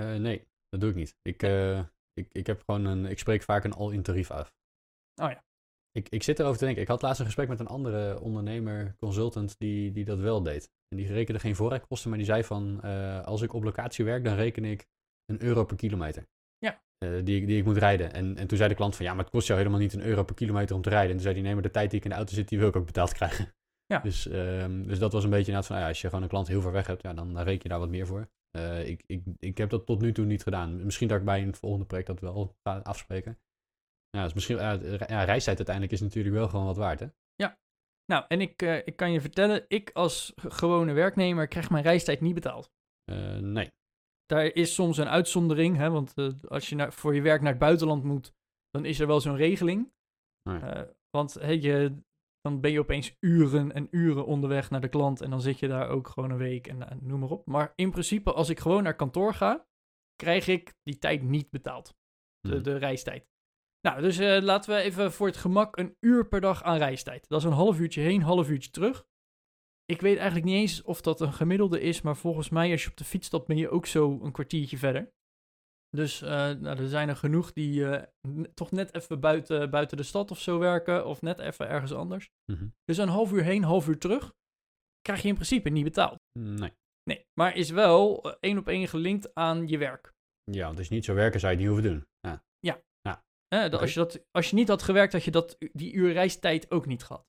Eh, 0.01 0.19
nee, 0.19 0.47
dat 0.69 0.79
doe 0.79 0.89
ik 0.89 0.95
niet. 0.95 1.15
Ik, 1.21 1.43
eh, 1.43 1.79
ik, 2.13 2.27
ik 2.31 2.47
heb 2.47 2.63
gewoon 2.65 2.85
een, 2.85 3.05
ik 3.05 3.19
spreek 3.19 3.41
vaak 3.41 3.63
een 3.63 3.73
all-in 3.73 4.03
tarief 4.03 4.31
af. 4.31 4.53
Oh 5.21 5.29
ja. 5.29 5.43
Ik, 5.91 6.09
ik 6.09 6.23
zit 6.23 6.39
erover 6.39 6.57
te 6.57 6.65
denken. 6.65 6.83
Ik 6.83 6.87
had 6.87 7.01
laatst 7.01 7.19
een 7.19 7.25
gesprek 7.25 7.47
met 7.47 7.59
een 7.59 7.67
andere 7.67 8.19
ondernemer, 8.19 8.95
consultant, 8.97 9.59
die, 9.59 9.91
die 9.91 10.05
dat 10.05 10.19
wel 10.19 10.43
deed. 10.43 10.71
En 10.87 10.97
die 10.97 11.07
rekende 11.07 11.39
geen 11.39 11.55
voorrijkosten, 11.55 12.09
maar 12.09 12.17
die 12.17 12.27
zei 12.27 12.43
van, 12.43 12.81
als 13.25 13.41
ik 13.41 13.53
op 13.53 13.63
locatie 13.63 14.05
werk, 14.05 14.23
dan 14.23 14.35
reken 14.35 14.65
ik 14.65 14.87
een 15.25 15.43
euro 15.43 15.63
per 15.65 15.75
kilometer. 15.77 16.27
Ja. 16.57 16.81
Eh, 16.97 17.09
die, 17.23 17.41
ik- 17.41 17.47
die 17.47 17.57
ik 17.57 17.65
moet 17.65 17.77
rijden. 17.77 18.13
En, 18.13 18.37
en 18.37 18.47
toen 18.47 18.57
zei 18.57 18.69
de 18.69 18.75
klant 18.75 18.95
van, 18.95 19.05
ja, 19.05 19.13
maar 19.13 19.23
het 19.23 19.33
kost 19.33 19.47
jou 19.47 19.59
helemaal 19.59 19.79
niet 19.81 19.93
een 19.93 20.01
euro 20.03 20.23
per 20.23 20.35
kilometer 20.35 20.75
om 20.75 20.81
te 20.81 20.89
rijden. 20.89 21.07
En 21.09 21.13
toen 21.15 21.23
zei 21.23 21.33
hij, 21.33 21.43
nee, 21.43 21.53
maar 21.53 21.63
de 21.63 21.71
tijd 21.71 21.89
die 21.89 21.99
ik 21.99 22.05
in 22.05 22.11
de 22.11 22.15
auto 22.17 22.33
zit, 22.33 22.47
die 22.49 22.59
wil 22.59 22.67
ik 22.67 22.75
ook 22.75 22.85
betaald 22.85 23.13
krijgen. 23.13 23.53
Ja. 23.85 23.99
Dus, 23.99 24.27
ehm, 24.27 24.83
dus 24.87 24.99
dat 24.99 25.13
was 25.13 25.23
een 25.23 25.29
beetje 25.29 25.51
inderdaad 25.51 25.65
van, 25.65 25.75
nou 25.75 25.87
ja, 25.87 25.91
als 25.93 26.01
je 26.01 26.07
gewoon 26.07 26.23
een 26.23 26.29
klant 26.29 26.47
heel 26.47 26.61
ver 26.61 26.71
weg 26.71 26.87
hebt, 26.87 27.01
ja, 27.01 27.13
dan, 27.13 27.33
dan 27.33 27.43
reken 27.43 27.59
je 27.63 27.69
daar 27.69 27.79
wat 27.79 27.89
meer 27.89 28.07
voor. 28.07 28.29
Eh, 28.51 28.87
ik, 28.87 29.03
ik, 29.05 29.23
ik 29.39 29.57
heb 29.57 29.69
dat 29.69 29.85
tot 29.85 30.01
nu 30.01 30.11
toe 30.11 30.25
niet 30.25 30.43
gedaan. 30.43 30.83
Misschien 30.85 31.07
dat 31.07 31.19
ik 31.19 31.25
bij 31.25 31.41
een 31.41 31.55
volgende 31.55 31.85
project 31.85 32.07
dat 32.07 32.19
wel 32.19 32.55
ga 32.63 32.77
afspreken. 32.77 33.39
Ja, 34.09 34.23
dus 34.23 34.33
misschien, 34.33 34.55
ja, 34.57 34.73
re- 34.73 35.05
ja, 35.07 35.23
reistijd 35.23 35.57
uiteindelijk 35.57 35.95
is 35.95 36.01
natuurlijk 36.01 36.35
wel 36.35 36.47
gewoon 36.47 36.65
wat 36.65 36.77
waard, 36.77 36.99
hè? 36.99 37.07
Nou, 38.05 38.25
en 38.27 38.41
ik, 38.41 38.61
eh, 38.61 38.77
ik 38.77 38.95
kan 38.95 39.11
je 39.11 39.21
vertellen, 39.21 39.65
ik 39.67 39.89
als 39.93 40.33
gewone 40.35 40.93
werknemer 40.93 41.47
krijg 41.47 41.69
mijn 41.69 41.83
reistijd 41.83 42.21
niet 42.21 42.33
betaald. 42.33 42.71
Nee. 43.39 43.71
Daar 44.25 44.45
is 44.45 44.73
soms 44.73 44.97
een 44.97 45.07
uitzondering, 45.09 45.77
hè, 45.77 45.89
want 45.89 46.13
eh, 46.13 46.27
als 46.47 46.69
je 46.69 46.75
naar, 46.75 46.93
voor 46.93 47.15
je 47.15 47.21
werk 47.21 47.41
naar 47.41 47.49
het 47.51 47.59
buitenland 47.59 48.03
moet, 48.03 48.33
dan 48.69 48.85
is 48.85 48.99
er 48.99 49.07
wel 49.07 49.19
zo'n 49.21 49.35
regeling. 49.35 49.91
Eh, 50.43 50.81
want 51.09 51.33
hè, 51.33 51.51
je, 51.51 51.95
dan 52.41 52.61
ben 52.61 52.71
je 52.71 52.79
opeens 52.79 53.15
uren 53.19 53.71
en 53.71 53.87
uren 53.91 54.25
onderweg 54.25 54.69
naar 54.69 54.81
de 54.81 54.87
klant 54.89 55.21
en 55.21 55.29
dan 55.29 55.41
zit 55.41 55.59
je 55.59 55.67
daar 55.67 55.89
ook 55.89 56.07
gewoon 56.07 56.31
een 56.31 56.37
week 56.37 56.67
en 56.67 56.99
noem 57.01 57.19
maar 57.19 57.29
op. 57.29 57.45
Maar 57.47 57.73
in 57.75 57.91
principe, 57.91 58.33
als 58.33 58.49
ik 58.49 58.59
gewoon 58.59 58.83
naar 58.83 58.95
kantoor 58.95 59.33
ga, 59.33 59.67
krijg 60.15 60.47
ik 60.47 60.73
die 60.83 60.97
tijd 60.97 61.21
niet 61.21 61.49
betaald. 61.49 61.95
De, 62.39 62.53
Mhm. 62.53 62.63
de 62.63 62.77
reistijd. 62.77 63.31
Nou, 63.87 64.01
dus 64.01 64.17
eh, 64.17 64.41
laten 64.41 64.75
we 64.75 64.81
even 64.81 65.11
voor 65.11 65.27
het 65.27 65.37
gemak 65.37 65.77
een 65.77 65.97
uur 65.99 66.27
per 66.27 66.41
dag 66.41 66.63
aan 66.63 66.77
reistijd. 66.77 67.27
Dat 67.27 67.39
is 67.39 67.45
een 67.45 67.51
half 67.53 67.79
uurtje 67.79 68.01
heen, 68.01 68.21
half 68.21 68.49
uurtje 68.49 68.69
terug. 68.71 69.05
Ik 69.85 70.01
weet 70.01 70.17
eigenlijk 70.17 70.45
niet 70.45 70.55
eens 70.55 70.81
of 70.81 71.01
dat 71.01 71.21
een 71.21 71.33
gemiddelde 71.33 71.81
is, 71.81 72.01
maar 72.01 72.17
volgens 72.17 72.49
mij 72.49 72.71
als 72.71 72.83
je 72.83 72.89
op 72.89 72.97
de 72.97 73.03
fiets 73.03 73.27
stapt 73.27 73.47
ben 73.47 73.57
je 73.57 73.69
ook 73.69 73.85
zo 73.85 74.19
een 74.21 74.31
kwartiertje 74.31 74.77
verder. 74.77 75.11
Dus 75.89 76.21
eh, 76.21 76.29
nou, 76.29 76.79
er 76.79 76.87
zijn 76.87 77.09
er 77.09 77.15
genoeg 77.15 77.53
die 77.53 77.85
eh, 77.85 78.43
toch 78.53 78.71
net 78.71 78.95
even 78.95 79.19
buiten, 79.19 79.69
buiten 79.69 79.97
de 79.97 80.03
stad 80.03 80.31
of 80.31 80.39
zo 80.39 80.59
werken, 80.59 81.05
of 81.05 81.21
net 81.21 81.39
even 81.39 81.67
ergens 81.67 81.93
anders. 81.93 82.29
Mhm. 82.51 82.67
Dus 82.83 82.97
een 82.97 83.07
half 83.07 83.31
uur 83.31 83.43
heen, 83.43 83.63
half 83.63 83.87
uur 83.87 83.97
terug, 83.97 84.33
krijg 85.01 85.21
je 85.21 85.27
in 85.27 85.33
principe 85.33 85.69
niet 85.69 85.83
betaald. 85.83 86.19
Nee. 86.39 86.71
Nee, 87.03 87.25
maar 87.39 87.55
is 87.55 87.69
wel 87.69 88.23
eh, 88.23 88.35
één 88.39 88.57
op 88.57 88.67
één 88.67 88.87
gelinkt 88.87 89.33
aan 89.33 89.67
je 89.67 89.77
werk. 89.77 90.11
Ja, 90.51 90.65
want 90.65 90.77
als 90.77 90.87
je 90.87 90.93
niet 90.93 91.05
zou 91.05 91.17
werken, 91.17 91.39
zou 91.39 91.51
je 91.51 91.57
het 91.57 91.67
niet 91.67 91.75
hoeven 91.75 91.95
doen. 91.95 92.07
Ja. 92.19 92.43
Oké. 93.67 93.77
als, 93.77 93.93
je 93.93 93.99
dat, 93.99 94.25
als 94.31 94.49
je 94.49 94.55
niet 94.55 94.67
had 94.67 94.81
gewerkt, 94.81 95.13
had 95.13 95.23
je 95.23 95.31
dat, 95.31 95.57
die 95.71 95.93
uur 95.93 96.11
reistijd 96.11 96.71
ook 96.71 96.85
niet 96.85 97.03
gehad. 97.03 97.25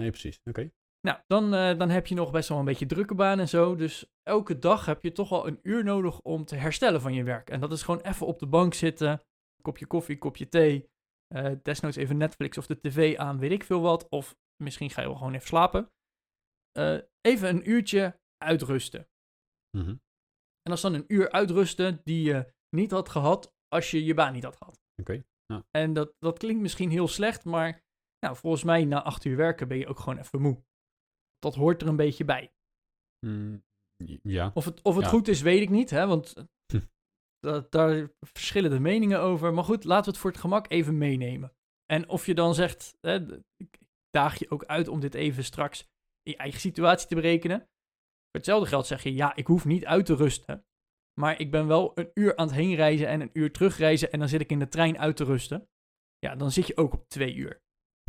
Nee, 0.00 0.10
precies. 0.10 0.40
Oké. 0.44 0.70
Nou, 1.06 1.18
dan, 1.26 1.54
eh, 1.54 1.78
dan 1.78 1.88
heb 1.90 2.06
je 2.06 2.14
nog 2.14 2.30
best 2.30 2.48
wel 2.48 2.58
een 2.58 2.64
beetje 2.64 2.86
drukke 2.86 3.14
baan 3.14 3.38
en 3.38 3.48
zo. 3.48 3.76
Dus 3.76 4.06
elke 4.22 4.58
dag 4.58 4.86
heb 4.86 5.02
je 5.02 5.12
toch 5.12 5.28
wel 5.28 5.46
een 5.46 5.58
uur 5.62 5.84
nodig 5.84 6.20
om 6.20 6.44
te 6.44 6.56
herstellen 6.56 7.00
van 7.00 7.14
je 7.14 7.22
werk. 7.22 7.50
En 7.50 7.60
dat 7.60 7.72
is 7.72 7.82
gewoon 7.82 8.00
even 8.00 8.26
op 8.26 8.38
de 8.38 8.46
bank 8.46 8.74
zitten, 8.74 9.22
kopje 9.62 9.86
koffie, 9.86 10.18
kopje 10.18 10.48
thee. 10.48 10.88
eh, 11.34 11.52
desnoods 11.62 11.96
even 11.96 12.16
Netflix 12.16 12.58
of 12.58 12.66
de 12.66 12.80
tv 12.80 13.16
aan, 13.16 13.38
weet 13.38 13.50
ik 13.50 13.64
veel 13.64 13.80
wat. 13.80 14.08
Of 14.08 14.36
misschien 14.62 14.90
ga 14.90 15.00
je 15.00 15.06
wel 15.06 15.16
gewoon 15.16 15.34
even 15.34 15.46
slapen. 15.46 15.90
Eh, 16.72 16.98
even 17.20 17.48
een 17.48 17.70
uurtje 17.70 18.20
uitrusten. 18.44 19.08
Mhm. 19.76 19.88
En 19.88 20.72
dat 20.72 20.76
is 20.76 20.80
dan 20.80 20.94
een 20.94 21.04
uur 21.06 21.30
uitrusten 21.30 22.00
die 22.04 22.22
je 22.22 22.52
niet 22.76 22.90
had 22.90 23.08
gehad 23.08 23.54
als 23.68 23.90
je 23.90 24.04
je 24.04 24.14
baan 24.14 24.32
niet 24.32 24.44
had 24.44 24.56
gehad. 24.56 24.80
Oké. 25.00 25.24
En 25.70 25.92
dat, 25.92 26.14
dat 26.18 26.38
klinkt 26.38 26.62
misschien 26.62 26.90
heel 26.90 27.08
slecht, 27.08 27.44
maar 27.44 27.84
nou, 28.26 28.36
volgens 28.36 28.64
mij 28.64 28.84
na 28.84 29.02
acht 29.02 29.24
uur 29.24 29.36
werken 29.36 29.68
ben 29.68 29.78
je 29.78 29.86
ook 29.86 29.98
gewoon 29.98 30.18
even 30.18 30.40
moe. 30.40 30.64
Dat 31.38 31.54
hoort 31.54 31.82
er 31.82 31.88
een 31.88 31.96
beetje 31.96 32.24
bij. 32.24 32.52
Mm, 33.26 33.64
ja. 34.22 34.50
Of 34.54 34.64
het, 34.64 34.82
of 34.82 34.94
het 34.94 35.04
Ja. 35.04 35.10
goed 35.10 35.28
is, 35.28 35.40
weet 35.40 35.60
ik 35.60 35.70
niet, 35.70 35.90
hè, 35.90 36.06
want 36.06 36.34
Hm. 36.72 36.80
dat, 37.46 37.72
daar 37.72 38.10
verschillen 38.20 38.70
de 38.70 38.80
meningen 38.80 39.20
over. 39.20 39.54
Maar 39.54 39.64
goed, 39.64 39.84
laten 39.84 40.04
we 40.04 40.10
het 40.10 40.18
voor 40.18 40.30
het 40.30 40.40
gemak 40.40 40.70
even 40.70 40.98
meenemen. 40.98 41.52
En 41.86 42.08
of 42.08 42.26
je 42.26 42.34
dan 42.34 42.54
zegt, 42.54 42.96
hè, 43.00 43.40
ik 43.56 43.78
daag 44.10 44.38
je 44.38 44.50
ook 44.50 44.64
uit 44.64 44.88
om 44.88 45.00
dit 45.00 45.14
even 45.14 45.44
straks 45.44 45.80
in 46.22 46.32
je 46.32 46.36
eigen 46.36 46.60
situatie 46.60 47.08
te 47.08 47.14
berekenen. 47.14 47.58
Voor 47.58 48.40
hetzelfde 48.44 48.68
geld 48.68 48.86
zeg 48.86 49.02
je, 49.02 49.14
ja, 49.14 49.36
ik 49.36 49.46
hoef 49.46 49.64
niet 49.64 49.84
uit 49.84 50.06
te 50.06 50.14
rusten. 50.14 50.64
Maar 51.20 51.40
ik 51.40 51.50
ben 51.50 51.66
wel 51.66 51.92
een 51.94 52.10
uur 52.14 52.36
aan 52.36 52.46
het 52.46 52.56
heenreizen 52.56 53.08
en 53.08 53.20
een 53.20 53.30
uur 53.32 53.52
terugreizen 53.52 54.12
en 54.12 54.18
dan 54.18 54.28
zit 54.28 54.40
ik 54.40 54.50
in 54.50 54.58
de 54.58 54.68
trein 54.68 54.98
uit 54.98 55.16
te 55.16 55.24
rusten. 55.24 55.68
Ja, 56.18 56.36
dan 56.36 56.50
zit 56.50 56.66
je 56.66 56.76
ook 56.76 56.92
op 56.92 57.08
twee 57.08 57.34
uur. 57.34 57.62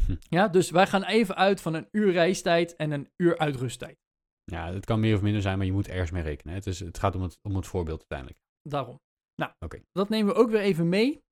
Hm. 0.08 0.16
Ja, 0.20 0.48
dus 0.48 0.70
wij 0.70 0.88
gaan 0.88 1.04
even 1.04 1.36
uit 1.36 1.62
van 1.62 1.74
een 1.74 1.88
uur 1.92 2.12
reistijd 2.12 2.76
en 2.76 2.92
een 2.92 3.10
uur 3.18 3.38
uitrusttijd. 3.38 3.98
ja, 4.44 4.74
het 4.74 4.86
kan 4.86 5.00
meer 5.00 5.16
of 5.16 5.22
minder 5.22 5.42
zijn, 5.42 5.58
maar 5.58 5.66
je 5.66 5.72
moet 5.74 5.88
ergens 5.88 6.12
mee 6.12 6.24
rekenen. 6.24 6.54
Het, 6.54 6.66
is, 6.68 6.80
het 6.80 7.00
gaat 7.00 7.16
om 7.16 7.22
het, 7.22 7.40
om 7.42 7.56
het 7.56 7.68
voorbeeld 7.68 8.00
uiteindelijk. 8.00 8.40
Daarom. 8.62 9.00
Nou, 9.42 9.52
Oké. 9.60 9.82
dat 9.92 10.10
nemen 10.10 10.34
we 10.34 10.40
ook 10.40 10.50
weer 10.50 10.62
even 10.62 10.90
mee. 10.90 11.24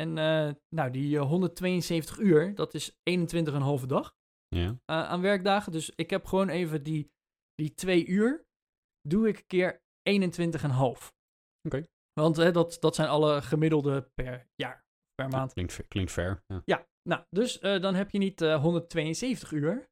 En 0.00 0.18
eh, 0.18 0.50
nou, 0.74 0.90
die 0.90 1.18
eh, 1.18 1.24
172 1.26 2.18
uur, 2.18 2.54
dat 2.54 2.74
is 2.74 2.90
21,5 3.10 3.86
dag 3.86 4.14
Ja. 4.48 4.68
eh, 4.68 4.76
aan 5.08 5.20
werkdagen. 5.20 5.72
Dus 5.72 5.90
ik 5.94 6.10
heb 6.10 6.24
gewoon 6.24 6.48
even 6.48 6.82
die, 6.82 7.10
die 7.54 7.74
twee 7.74 8.06
uur, 8.06 8.44
doe 9.08 9.28
ik 9.28 9.44
keer 9.46 9.82
21,5. 10.10 11.10
Oké. 11.68 11.82
Want 12.20 12.36
hè, 12.36 12.50
dat, 12.50 12.76
dat 12.80 12.94
zijn 12.94 13.08
alle 13.08 13.42
gemiddelde 13.42 14.10
per 14.14 14.46
jaar, 14.54 14.84
per 15.14 15.28
maand. 15.28 15.52
Klinkt, 15.52 15.88
klinkt 15.88 16.10
fair. 16.12 16.42
Ja. 16.46 16.62
Ja, 16.64 16.86
nou, 17.02 17.24
dus 17.30 17.58
eh, 17.58 17.80
dan 17.80 17.94
heb 17.94 18.10
je 18.10 18.18
niet 18.18 18.40
eh, 18.40 18.60
172 18.60 19.52
uur, 19.52 19.90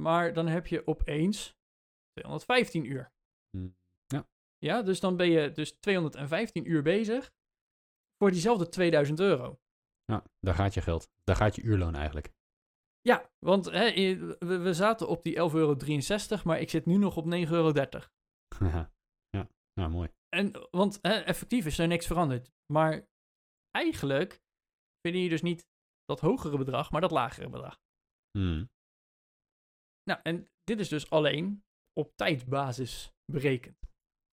maar 0.00 0.32
dan 0.32 0.46
heb 0.46 0.66
je 0.66 0.86
opeens 0.86 1.56
215 2.12 2.84
uur. 2.84 3.12
Hm. 3.56 3.68
Ja. 4.06 4.28
Ja, 4.58 4.82
dus 4.82 5.00
dan 5.00 5.16
ben 5.16 5.30
je 5.30 5.52
dus 5.52 5.72
215 5.72 6.70
uur 6.70 6.82
bezig 6.82 7.32
voor 8.16 8.30
diezelfde 8.30 8.68
2000 8.68 9.20
euro. 9.20 9.60
Ja, 10.04 10.24
daar 10.40 10.54
gaat 10.54 10.74
je 10.74 10.80
geld. 10.80 11.10
Daar 11.24 11.36
gaat 11.36 11.56
je 11.56 11.62
uurloon 11.62 11.94
eigenlijk. 11.94 12.32
Ja, 13.00 13.30
want 13.38 13.64
hè, 13.64 14.16
we, 14.38 14.74
zaten 14.74 15.08
op 15.08 15.22
die 15.22 15.34
11,63 15.36 15.38
euro, 15.38 15.76
maar 16.44 16.60
ik 16.60 16.70
zit 16.70 16.86
nu 16.86 16.96
nog 16.96 17.16
op 17.16 17.24
9,30 17.24 17.30
euro. 17.30 17.72
ja. 18.58 18.92
ja, 19.30 19.48
ja, 19.72 19.88
mooi. 19.88 20.08
En, 20.28 20.68
want 20.70 20.98
hè, 21.02 21.12
effectief 21.12 21.66
is 21.66 21.78
er 21.78 21.86
niks 21.86 22.06
veranderd. 22.06 22.52
Maar 22.72 23.08
eigenlijk 23.70 24.42
verdien 25.00 25.22
je 25.22 25.28
dus 25.28 25.42
niet 25.42 25.66
dat 26.14 26.30
hogere 26.30 26.58
bedrag, 26.58 26.90
maar 26.90 27.00
dat 27.00 27.10
lagere 27.10 27.48
bedrag. 27.48 27.78
Hm. 28.38 28.64
Nou, 30.10 30.20
en 30.22 30.46
dit 30.64 30.80
is 30.80 30.88
dus 30.88 31.10
alleen 31.10 31.64
op 31.92 32.12
tijdbasis 32.14 33.12
berekend. 33.32 33.78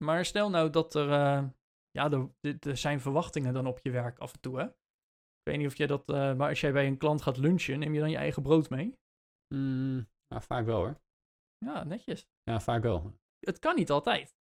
Maar 0.03 0.25
stel 0.25 0.49
nou 0.49 0.69
dat 0.69 0.95
er, 0.95 1.11
eh, 1.11 1.49
ja, 1.91 2.11
er, 2.11 2.29
er- 2.59 2.77
zijn 2.77 2.99
verwachtingen 2.99 3.53
dan 3.53 3.67
op 3.67 3.79
je 3.79 3.91
werk 3.91 4.19
af 4.19 4.33
en 4.33 4.39
toe, 4.39 4.57
hè? 4.59 4.65
Ik 4.65 5.45
weet 5.49 5.57
niet 5.57 5.67
of 5.67 5.77
jij 5.77 5.87
dat, 5.87 6.09
eh, 6.09 6.35
maar 6.35 6.49
als 6.49 6.61
jij 6.61 6.71
bij 6.71 6.87
een 6.87 6.97
klant 6.97 7.21
gaat 7.21 7.37
lunchen, 7.37 7.79
neem 7.79 7.93
je 7.93 7.99
dan 7.99 8.09
je 8.09 8.17
eigen 8.17 8.43
brood 8.43 8.69
mee? 8.69 8.97
Hm, 9.53 9.97
ja, 10.27 10.41
vaak 10.41 10.65
wel 10.65 10.77
hoor. 10.77 11.01
Ja, 11.65 11.83
netjes. 11.83 12.25
Ja, 12.43 12.59
vaak 12.59 12.81
wel. 12.81 13.13
Het 13.39 13.59
kan 13.59 13.75
niet 13.75 13.89
altijd. 13.89 14.37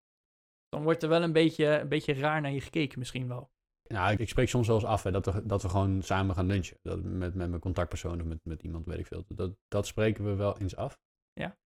Dan 0.68 0.82
wordt 0.82 1.02
er 1.02 1.08
wel 1.08 1.22
een 1.22 1.32
beetje, 1.32 1.66
een 1.66 1.88
beetje 1.88 2.14
raar 2.14 2.40
naar 2.40 2.50
je 2.50 2.60
gekeken 2.60 2.98
misschien 2.98 3.28
wel. 3.28 3.50
Nou, 3.88 4.12
ik, 4.12 4.18
ik 4.18 4.28
spreek 4.28 4.48
soms 4.48 4.66
wel 4.66 4.76
eens 4.76 4.84
af 4.84 5.02
hè, 5.02 5.10
dat, 5.10 5.26
we, 5.26 5.46
dat 5.46 5.62
we 5.62 5.68
gewoon 5.68 6.02
samen 6.02 6.34
gaan 6.34 6.46
lunchen. 6.46 6.78
Dat, 6.82 7.02
met, 7.02 7.34
met 7.34 7.48
mijn 7.48 7.60
contactpersoon 7.60 8.20
of 8.20 8.26
met, 8.26 8.44
met 8.44 8.62
iemand, 8.62 8.86
weet 8.86 8.98
ik 8.98 9.06
veel. 9.06 9.24
Dat, 9.28 9.56
dat 9.68 9.86
spreken 9.86 10.24
we 10.24 10.34
wel 10.34 10.58
eens 10.58 10.76
af. 10.76 11.00
Ja. 11.32 11.58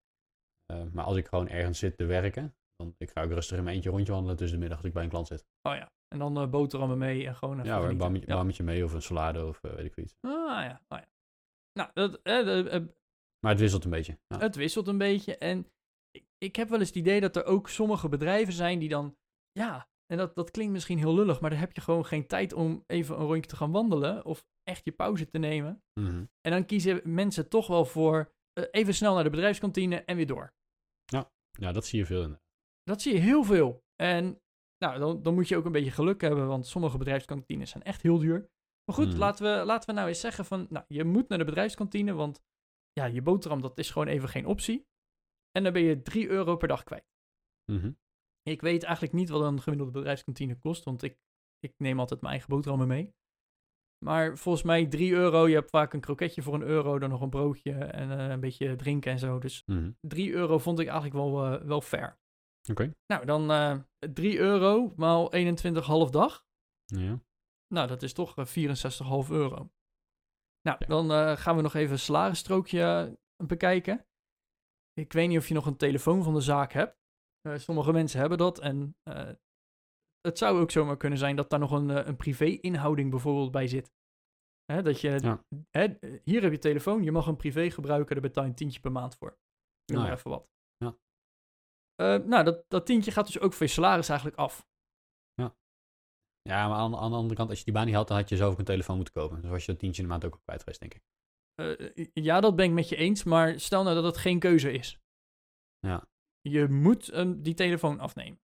Eh, 0.66 0.82
maar 0.92 1.04
als 1.04 1.16
ik 1.16 1.26
gewoon 1.26 1.48
ergens 1.48 1.78
zit 1.78 1.96
te 1.96 2.04
werken, 2.04 2.56
dan 2.76 2.94
ik 2.98 3.10
ga 3.10 3.22
ook 3.22 3.30
rustig 3.30 3.56
in 3.58 3.64
mijn 3.64 3.74
eentje 3.76 3.90
rondje 3.90 4.12
wandelen 4.12 4.36
tussen 4.36 4.56
de 4.56 4.60
middag 4.60 4.78
als 4.78 4.88
ik 4.88 4.94
bij 4.94 5.02
een 5.02 5.08
klant 5.10 5.26
zit. 5.26 5.46
Oh 5.62 5.74
ja. 5.74 5.90
En 6.08 6.18
dan 6.18 6.36
eh, 6.36 6.50
boterhammen 6.50 6.98
mee 6.98 7.26
en 7.26 7.36
gewoon 7.36 7.60
even 7.60 7.66
ja 7.66 7.88
een 7.88 7.96
bammetje, 7.96 8.28
Ja. 8.28 8.34
bammetje 8.34 8.62
mee 8.62 8.84
of 8.84 8.92
een 8.92 9.02
salade 9.02 9.46
of 9.46 9.64
eh, 9.64 9.72
weet 9.74 9.84
ik 9.84 9.92
veel 9.92 10.04
iets. 10.04 10.14
Ah 10.20 10.30
ja, 10.64 10.80
oh 10.88 10.98
ja. 10.98 11.06
Nou, 11.72 11.90
dat, 11.92 12.20
Maar 13.40 13.50
het 13.50 13.60
wisselt 13.60 13.84
een 13.84 13.90
beetje. 13.90 14.18
Ja. 14.26 14.38
Het 14.38 14.56
wisselt 14.56 14.88
een 14.88 14.98
beetje. 14.98 15.38
En 15.38 15.66
ik, 16.10 16.24
ik 16.38 16.56
heb 16.56 16.68
wel 16.68 16.78
eens 16.78 16.88
het 16.88 16.96
idee 16.96 17.20
dat 17.20 17.36
er 17.36 17.44
ook 17.44 17.68
sommige 17.68 18.08
bedrijven 18.08 18.52
zijn 18.52 18.78
die 18.78 18.88
dan. 18.88 19.16
Ja, 19.52 19.88
en 20.12 20.18
dat, 20.18 20.34
dat 20.34 20.50
klinkt 20.50 20.72
misschien 20.72 20.98
heel 20.98 21.14
lullig, 21.14 21.40
maar 21.40 21.50
dan 21.50 21.58
heb 21.58 21.72
je 21.72 21.80
gewoon 21.80 22.04
geen 22.06 22.26
tijd 22.26 22.52
om 22.52 22.84
even 22.86 23.18
een 23.20 23.26
rondje 23.26 23.50
te 23.50 23.56
gaan 23.56 23.70
wandelen. 23.70 24.24
Of 24.24 24.46
echt 24.62 24.84
je 24.84 24.92
pauze 24.92 25.26
te 25.28 25.38
nemen. 25.38 25.82
Mhm. 26.00 26.24
En 26.40 26.50
dan 26.50 26.66
kiezen 26.66 27.00
mensen 27.14 27.48
toch 27.48 27.66
wel 27.66 27.84
voor 27.84 28.32
eh, 28.52 28.64
even 28.70 28.94
snel 28.94 29.14
naar 29.14 29.24
de 29.24 29.30
bedrijfskantine 29.30 29.96
en 30.04 30.16
weer 30.16 30.26
door. 30.26 30.54
Ja, 31.58 31.72
dat 31.72 31.86
zie 31.86 31.98
je 31.98 32.06
veel 32.06 32.22
in. 32.22 32.38
Dat 32.82 33.02
zie 33.02 33.12
je 33.14 33.18
heel 33.20 33.44
veel. 33.44 33.84
En 33.96 34.40
nou, 34.78 34.98
dan, 34.98 35.22
dan 35.22 35.34
moet 35.34 35.48
je 35.48 35.56
ook 35.56 35.64
een 35.64 35.72
beetje 35.72 35.90
geluk 35.90 36.20
hebben, 36.20 36.46
want 36.46 36.66
sommige 36.66 36.98
bedrijfskantines 36.98 37.70
zijn 37.70 37.82
echt 37.82 38.02
heel 38.02 38.18
duur. 38.18 38.50
Maar 38.84 38.96
goed, 38.96 39.08
Mhm. 39.08 39.18
laten, 39.18 39.44
we, 39.58 39.64
laten 39.64 39.88
we 39.88 39.94
nou 39.94 40.08
eens 40.08 40.20
zeggen 40.20 40.44
van, 40.44 40.66
nou, 40.70 40.84
je 40.88 41.04
moet 41.04 41.28
naar 41.28 41.38
de 41.38 41.44
bedrijfskantine, 41.44 42.12
want 42.12 42.42
ja, 42.92 43.04
je 43.04 43.22
boterham, 43.22 43.60
dat 43.60 43.78
is 43.78 43.90
gewoon 43.90 44.08
even 44.08 44.28
geen 44.28 44.46
optie. 44.46 44.86
En 45.50 45.62
dan 45.62 45.72
ben 45.72 45.82
je 45.82 46.02
3 46.02 46.28
euro 46.28 46.56
per 46.56 46.68
dag 46.68 46.84
kwijt. 46.84 47.04
Mhm. 47.72 47.92
Ik 48.42 48.60
weet 48.60 48.82
eigenlijk 48.82 49.14
niet 49.14 49.28
wat 49.28 49.42
een 49.42 49.60
gemiddelde 49.60 49.92
bedrijfskantine 49.92 50.58
kost, 50.58 50.84
want 50.84 51.02
ik, 51.02 51.18
ik 51.58 51.74
neem 51.76 51.98
altijd 51.98 52.20
mijn 52.20 52.32
eigen 52.32 52.50
boterhammen 52.50 52.88
mee. 52.88 53.14
Maar 54.04 54.38
volgens 54.38 54.64
mij 54.64 54.86
3 54.86 55.12
euro, 55.12 55.48
je 55.48 55.54
hebt 55.54 55.70
vaak 55.70 55.92
een 55.92 56.00
kroketje 56.00 56.42
voor 56.42 56.54
een 56.54 56.62
euro, 56.62 56.98
dan 56.98 57.10
nog 57.10 57.20
een 57.20 57.30
broodje 57.30 57.72
en 57.72 58.10
eh, 58.18 58.28
een 58.28 58.40
beetje 58.40 58.76
drinken 58.76 59.12
en 59.12 59.18
zo. 59.18 59.38
Dus 59.38 59.62
Mhm. 59.66 59.90
3 60.00 60.32
euro 60.32 60.58
vond 60.58 60.78
ik 60.78 60.86
eigenlijk 60.86 61.16
wel, 61.16 61.44
eh, 61.44 61.62
wel 61.62 61.80
fair. 61.80 62.20
Oké. 62.70 62.92
Nou, 63.06 63.24
dan 63.26 63.50
eh 63.50 63.78
3 64.12 64.38
euro 64.38 64.92
maal 64.96 65.32
21,5 65.34 66.10
dag. 66.10 66.44
Ja. 66.84 67.20
Nou, 67.74 67.88
dat 67.88 68.02
is 68.02 68.12
toch 68.12 68.36
eh, 68.38 68.44
64,5 68.46 69.30
euro. 69.30 69.70
Nou, 70.62 70.76
Ja. 70.78 70.86
dan 70.86 71.10
eh, 71.10 71.36
gaan 71.36 71.56
we 71.56 71.62
nog 71.62 71.74
even 71.74 71.92
een 71.92 71.98
salarisstrookje 71.98 72.80
eh, 73.36 73.46
bekijken. 73.46 74.06
Ik 74.92 75.12
weet 75.12 75.28
niet 75.28 75.38
of 75.38 75.48
je 75.48 75.54
nog 75.54 75.66
een 75.66 75.76
telefoon 75.76 76.22
van 76.22 76.34
de 76.34 76.40
zaak 76.40 76.72
hebt. 76.72 77.00
Eh, 77.42 77.58
sommige 77.58 77.92
mensen 77.92 78.20
hebben 78.20 78.38
dat. 78.38 78.58
En 78.58 78.96
eh, 79.02 79.30
het 80.20 80.38
zou 80.38 80.60
ook 80.60 80.70
zomaar 80.70 80.96
kunnen 80.96 81.18
zijn 81.18 81.36
dat 81.36 81.50
daar 81.50 81.58
nog 81.58 81.70
een, 81.70 81.90
eh, 81.90 82.06
een 82.06 82.16
privé-inhouding 82.16 83.10
bijvoorbeeld 83.10 83.50
bij 83.50 83.66
zit. 83.66 83.92
Hè, 84.64 84.82
dat 84.82 85.00
je, 85.00 85.10
Ja. 85.10 85.44
hè, 85.70 85.86
hier 86.24 86.42
heb 86.42 86.52
je 86.52 86.58
telefoon, 86.58 87.02
je 87.02 87.12
mag 87.12 87.26
een 87.26 87.36
privé 87.36 87.70
gebruiken, 87.70 88.14
daar 88.14 88.24
betaal 88.24 88.44
je 88.44 88.50
een 88.50 88.56
tientje 88.56 88.80
per 88.80 88.92
maand 88.92 89.16
voor. 89.16 89.28
Noem 89.28 89.38
Nou 89.86 90.00
maar 90.00 90.10
ja. 90.10 90.16
even 90.16 90.30
wat. 90.30 90.48
Ja. 90.76 90.96
Nou, 92.16 92.44
dat, 92.44 92.64
dat 92.68 92.86
tientje 92.86 93.10
gaat 93.10 93.26
dus 93.26 93.40
ook 93.40 93.52
voor 93.52 93.66
je 93.66 93.72
salaris 93.72 94.08
eigenlijk 94.08 94.38
af. 94.38 94.66
Ja, 96.48 96.68
maar 96.68 96.76
aan, 96.76 96.96
aan 96.96 97.10
de 97.10 97.16
andere 97.16 97.34
kant, 97.34 97.48
als 97.48 97.58
je 97.58 97.64
die 97.64 97.74
baan 97.74 97.86
niet 97.86 97.94
had, 97.94 98.08
dan 98.08 98.16
had 98.16 98.28
je 98.28 98.36
zelf 98.36 98.52
ook 98.52 98.58
een 98.58 98.64
telefoon 98.64 98.96
moeten 98.96 99.14
kopen. 99.14 99.40
Dus 99.40 99.50
was 99.50 99.64
je 99.64 99.70
dat 99.70 99.80
tientje 99.80 100.02
in 100.02 100.08
de 100.08 100.14
maand 100.14 100.24
ook 100.24 100.34
al 100.34 100.40
kwijt 100.40 100.62
geweest, 100.62 100.80
denk 100.80 100.94
ik. 100.94 101.02
Ja, 102.12 102.40
dat 102.40 102.56
ben 102.56 102.64
ik 102.64 102.72
met 102.72 102.88
je 102.88 102.96
eens, 102.96 103.24
maar 103.24 103.60
stel 103.60 103.82
nou 103.82 103.94
dat 103.94 104.04
het 104.04 104.16
geen 104.16 104.38
keuze 104.38 104.72
is. 104.72 104.98
Ja. 105.78 106.08
Je 106.42 106.68
moet 106.68 107.12
die 107.44 107.54
telefoon 107.54 108.00
afnemen. 108.00 108.40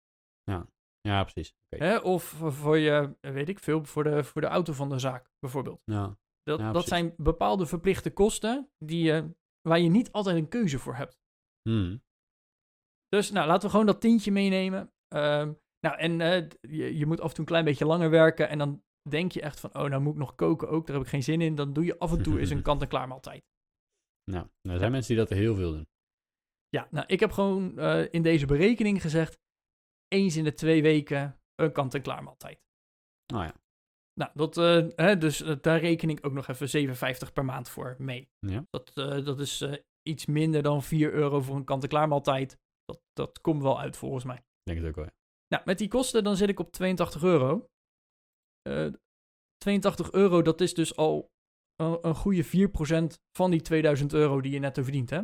Ja, 1.01 1.24
precies. 1.24 1.56
Oké. 1.70 1.84
Hè? 1.84 1.98
Of 1.98 2.24
voor 2.48 2.77
je, 2.77 3.16
weet 3.22 3.50
ik 3.50 3.60
veel, 3.60 3.84
voor 3.84 4.04
de, 4.04 4.24
voor 4.24 4.42
de 4.42 4.48
auto 4.48 4.74
van 4.74 4.89
de 4.89 5.00
zaak 5.00 5.32
bijvoorbeeld. 5.39 5.82
Ja. 5.86 6.18
Dat, 6.44 6.60
Ja, 6.60 6.63
dat 6.63 6.72
precies. 6.72 6.89
zijn 6.89 7.13
bepaalde 7.18 7.66
verplichte 7.66 8.12
kosten 8.12 8.70
die, 8.77 9.04
je 9.04 9.36
waar 9.62 9.80
je 9.80 9.89
niet 9.89 10.12
altijd 10.12 10.36
een 10.38 10.48
keuze 10.48 10.80
voor 10.80 10.96
hebt. 10.96 11.20
Mhm. 11.70 11.98
Dus 13.08 13.32
nou, 13.32 13.48
laten 13.48 13.63
we 13.63 13.70
gewoon 13.70 13.86
dat 13.86 14.01
tientje 14.01 14.32
meenemen. 14.32 14.92
Ehm, 15.08 15.54
nou, 15.80 15.98
en 15.98 16.22
eh, 16.22 16.48
je, 16.62 16.98
je 16.98 17.06
moet 17.06 17.20
af 17.22 17.27
en 17.27 17.34
toe 17.34 17.39
een 17.39 17.51
klein 17.51 17.66
beetje 17.66 17.86
langer 17.86 18.10
werken. 18.10 18.50
En 18.50 18.58
dan 18.58 18.84
denk 19.10 19.32
je 19.32 19.42
echt 19.42 19.60
van, 19.60 19.75
oh, 19.75 19.89
nou 19.89 20.01
moet 20.01 20.13
ik 20.13 20.20
nog 20.20 20.36
koken 20.36 20.70
ook. 20.70 20.88
Daar 20.88 20.96
heb 20.96 21.06
ik 21.06 21.12
geen 21.12 21.24
zin 21.24 21.42
in. 21.42 21.56
Dan 21.56 21.74
doe 21.74 21.86
je 21.86 22.00
af 22.00 22.12
en 22.12 22.24
toe 22.24 22.39
eens 22.39 22.50
een 22.50 22.62
kant-en-klaar 22.70 23.08
maaltijd. 23.08 23.44
Nou, 24.32 24.48
er 24.62 24.77
zijn 24.80 24.92
mensen 24.92 25.16
die 25.16 25.25
dat 25.25 25.38
heel 25.38 25.56
veel 25.56 25.72
doen. 25.72 25.88
Ja, 26.69 26.88
nou, 26.91 27.07
ik 27.07 27.19
heb 27.19 27.31
gewoon 27.31 27.79
eh, 27.79 28.05
in 28.13 28.21
deze 28.21 28.45
berekening 28.45 29.01
gezegd, 29.01 29.39
eens 30.07 30.36
in 30.36 30.43
de 30.43 30.53
twee 30.53 30.81
weken 30.81 31.39
een 31.55 31.71
kant-en-klaar 31.71 32.24
maaltijd. 32.24 32.59
Oh 33.33 33.43
ja. 33.43 33.55
Nou, 34.13 34.31
dat, 34.33 34.57
eh, 34.57 34.88
hè, 34.95 35.17
dus 35.17 35.41
eh, 35.41 35.55
daar 35.62 35.79
reken 35.79 36.09
ik 36.09 36.25
ook 36.25 36.33
nog 36.33 36.47
even 36.47 36.69
57 36.69 37.33
per 37.33 37.45
maand 37.45 37.69
voor 37.69 37.95
mee. 38.00 38.29
Ja. 38.39 38.65
Dat, 38.69 38.91
dat 39.25 39.39
is 39.39 39.65
iets 40.01 40.25
minder 40.25 40.62
dan 40.62 40.83
4 40.83 41.13
euro 41.13 41.41
voor 41.41 41.55
een 41.55 41.63
kant-en-klaar 41.63 42.07
maaltijd. 42.07 42.57
Dat, 42.86 43.01
dat 43.13 43.41
komt 43.41 43.62
wel 43.62 43.79
uit 43.79 43.97
volgens 43.97 44.24
mij. 44.24 44.43
Denk 44.63 44.79
het 44.79 44.88
ook 44.88 44.95
wel. 44.95 45.05
ja. 45.05 45.12
Nou, 45.47 45.63
met 45.65 45.77
die 45.77 45.88
kosten 45.88 46.24
dan 46.24 46.36
zit 46.36 46.50
ik 46.50 46.59
op 46.59 46.71
82 46.71 47.24
euro. 47.24 47.69
Eh 48.62 48.93
82 49.57 50.12
euro, 50.12 50.41
dat 50.41 50.62
is 50.62 50.74
dus 50.74 50.95
al 50.95 51.31
een, 51.75 51.97
een 52.01 52.15
goede 52.15 52.45
4% 52.45 52.50
van 53.38 53.51
die 53.51 53.62
2000 53.62 54.13
euro 54.13 54.41
die 54.41 54.51
je 54.51 54.59
netto 54.59 54.83
verdient, 54.83 55.09
hè? 55.09 55.21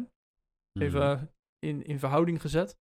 Even 0.79 1.17
Mhm. 1.17 1.25
In, 1.63 1.83
in 1.83 1.99
verhouding 1.99 2.41
gezet. 2.41 2.77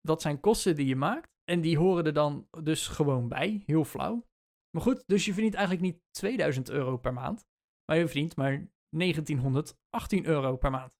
Dat 0.00 0.22
zijn 0.22 0.40
kosten 0.40 0.76
die 0.76 0.86
je 0.86 0.96
maakt. 0.96 1.32
En 1.44 1.60
die 1.60 1.78
horen 1.78 2.04
er 2.06 2.12
dan 2.12 2.48
dus 2.62 2.86
gewoon 2.88 3.28
bij. 3.28 3.62
Heel 3.66 3.84
flauw. 3.84 4.26
Maar 4.70 4.82
goed, 4.82 5.02
dus 5.06 5.24
je 5.24 5.32
verdient 5.32 5.54
eigenlijk 5.54 5.84
niet 5.84 6.00
2000 6.10 6.70
euro 6.70 6.96
per 6.96 7.12
maand. 7.12 7.46
Maar 7.90 7.96
je 7.98 8.04
verdient 8.06 8.36
maar 8.36 8.68
1918 8.88 10.26
euro 10.26 10.56
per 10.56 10.70
maand. 10.70 10.96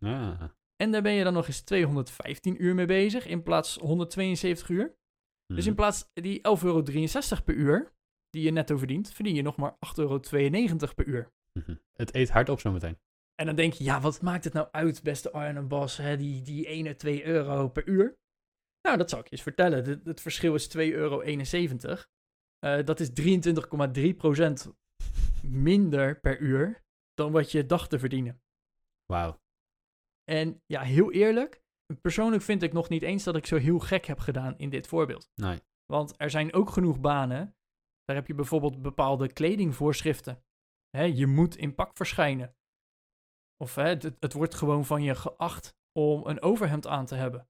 Ah. 0.00 0.42
En 0.76 0.90
daar 0.92 1.02
ben 1.02 1.12
je 1.12 1.24
dan 1.24 1.32
nog 1.32 1.46
eens 1.46 1.60
215 1.60 2.62
uur 2.64 2.74
mee 2.74 2.86
bezig 2.86 3.26
in 3.26 3.42
plaats 3.42 3.76
172 3.76 4.68
uur. 4.68 4.96
Dus 5.46 5.64
in 5.64 5.72
Mhm. 5.72 5.80
plaats 5.80 6.10
die 6.12 6.40
11,63 6.42 6.62
euro 6.64 7.44
per 7.44 7.54
uur, 7.54 7.92
die 8.30 8.42
je 8.42 8.50
netto 8.50 8.76
verdient, 8.76 9.12
verdien 9.12 9.34
je 9.34 9.42
nog 9.42 9.56
maar 9.56 9.76
8,92 9.78 10.94
euro 10.94 10.94
per 10.94 11.06
uur. 11.06 11.32
Mhm. 11.52 11.74
Het 11.92 12.14
eet 12.14 12.30
hard 12.30 12.48
op 12.48 12.60
zometeen. 12.60 12.98
En 13.40 13.46
dan 13.46 13.56
denk 13.56 13.72
je, 13.72 13.84
ja, 13.84 14.00
wat 14.00 14.22
maakt 14.22 14.44
het 14.44 14.52
nou 14.52 14.68
uit, 14.70 15.02
beste 15.02 15.32
Arjen 15.32 15.56
en 15.56 15.68
Bas, 15.68 15.96
hè, 15.96 16.16
die, 16.16 16.42
die 16.42 16.66
1 16.66 16.96
2 16.96 17.24
euro 17.24 17.68
per 17.68 17.88
uur? 17.88 18.18
Nou, 18.82 18.96
dat 18.96 19.10
zal 19.10 19.18
ik 19.18 19.24
je 19.24 19.30
eens 19.30 19.42
vertellen. 19.42 19.84
Het, 19.84 20.04
het 20.04 20.20
verschil 20.20 20.54
is 20.54 20.76
2,71 20.76 20.82
euro. 20.82 21.22
Eh, 22.58 22.84
dat 22.84 23.00
is 23.00 23.10
23,3% 24.66 24.70
minder 25.42 26.20
per 26.20 26.38
uur 26.38 26.84
dan 27.14 27.32
wat 27.32 27.50
je 27.50 27.66
dacht 27.66 27.90
te 27.90 27.98
verdienen. 27.98 28.42
Wauw. 29.06 29.40
En 30.24 30.62
ja, 30.66 30.82
heel 30.82 31.12
eerlijk, 31.12 31.62
persoonlijk 32.00 32.42
vind 32.42 32.62
ik 32.62 32.72
nog 32.72 32.88
niet 32.88 33.02
eens 33.02 33.24
dat 33.24 33.36
ik 33.36 33.46
zo 33.46 33.56
heel 33.56 33.78
gek 33.78 34.04
heb 34.04 34.18
gedaan 34.18 34.58
in 34.58 34.70
dit 34.70 34.86
voorbeeld. 34.86 35.30
Nee. 35.34 35.60
Want 35.86 36.14
er 36.16 36.30
zijn 36.30 36.52
ook 36.52 36.70
genoeg 36.70 37.00
banen. 37.00 37.56
Daar 38.04 38.16
heb 38.16 38.26
je 38.26 38.34
bijvoorbeeld 38.34 38.82
bepaalde 38.82 39.32
kledingvoorschriften. 39.32 40.42
Je 40.90 41.26
moet 41.26 41.56
in 41.56 41.74
pak 41.74 41.96
verschijnen. 41.96 42.56
Of 43.64 43.74
hè, 43.74 43.82
het, 43.82 44.16
het 44.20 44.32
wordt 44.32 44.54
gewoon 44.54 44.84
van 44.84 45.02
je 45.02 45.14
geacht 45.14 45.76
om 45.92 46.26
een 46.26 46.42
overhemd 46.42 46.86
aan 46.86 47.06
te 47.06 47.14
hebben. 47.14 47.48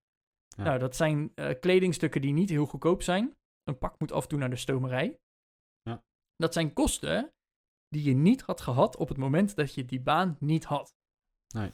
Ja. 0.56 0.62
Nou, 0.62 0.78
dat 0.78 0.96
zijn 0.96 1.32
eh, 1.34 1.60
kledingstukken 1.60 2.20
die 2.20 2.32
niet 2.32 2.48
heel 2.48 2.66
goedkoop 2.66 3.02
zijn. 3.02 3.36
Een 3.64 3.78
pak 3.78 3.98
moet 3.98 4.12
af 4.12 4.22
en 4.22 4.28
toe 4.28 4.38
naar 4.38 4.50
de 4.50 4.56
stomerij. 4.56 5.18
Ja. 5.82 6.04
Dat 6.36 6.52
zijn 6.52 6.72
kosten 6.72 7.32
die 7.88 8.02
je 8.02 8.14
niet 8.14 8.42
had 8.42 8.60
gehad 8.60 8.96
op 8.96 9.08
het 9.08 9.16
moment 9.16 9.56
dat 9.56 9.74
je 9.74 9.84
die 9.84 10.00
baan 10.00 10.36
niet 10.40 10.64
had. 10.64 10.94
Nee. 11.54 11.72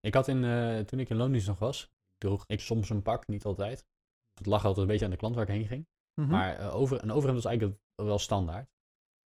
Ik 0.00 0.14
had 0.14 0.28
in, 0.28 0.42
uh, 0.42 0.78
toen 0.78 0.98
ik 0.98 1.10
in 1.10 1.16
loondienst 1.16 1.46
nog 1.46 1.58
was, 1.58 1.90
droeg 2.18 2.44
ik 2.46 2.60
soms 2.60 2.90
een 2.90 3.02
pak, 3.02 3.26
niet 3.26 3.44
altijd. 3.44 3.86
Het 4.34 4.46
lag 4.46 4.64
altijd 4.64 4.82
een 4.82 4.92
beetje 4.92 5.04
aan 5.04 5.10
de 5.10 5.16
klant 5.16 5.34
waar 5.34 5.48
ik 5.48 5.54
heen 5.54 5.66
ging. 5.66 5.86
Mhm. 6.20 6.30
Maar 6.30 6.60
uh, 6.60 6.74
over, 6.74 7.02
een 7.02 7.10
overhemd 7.10 7.42
was 7.42 7.52
eigenlijk 7.52 7.80
wel 7.94 8.18
standaard. 8.18 8.70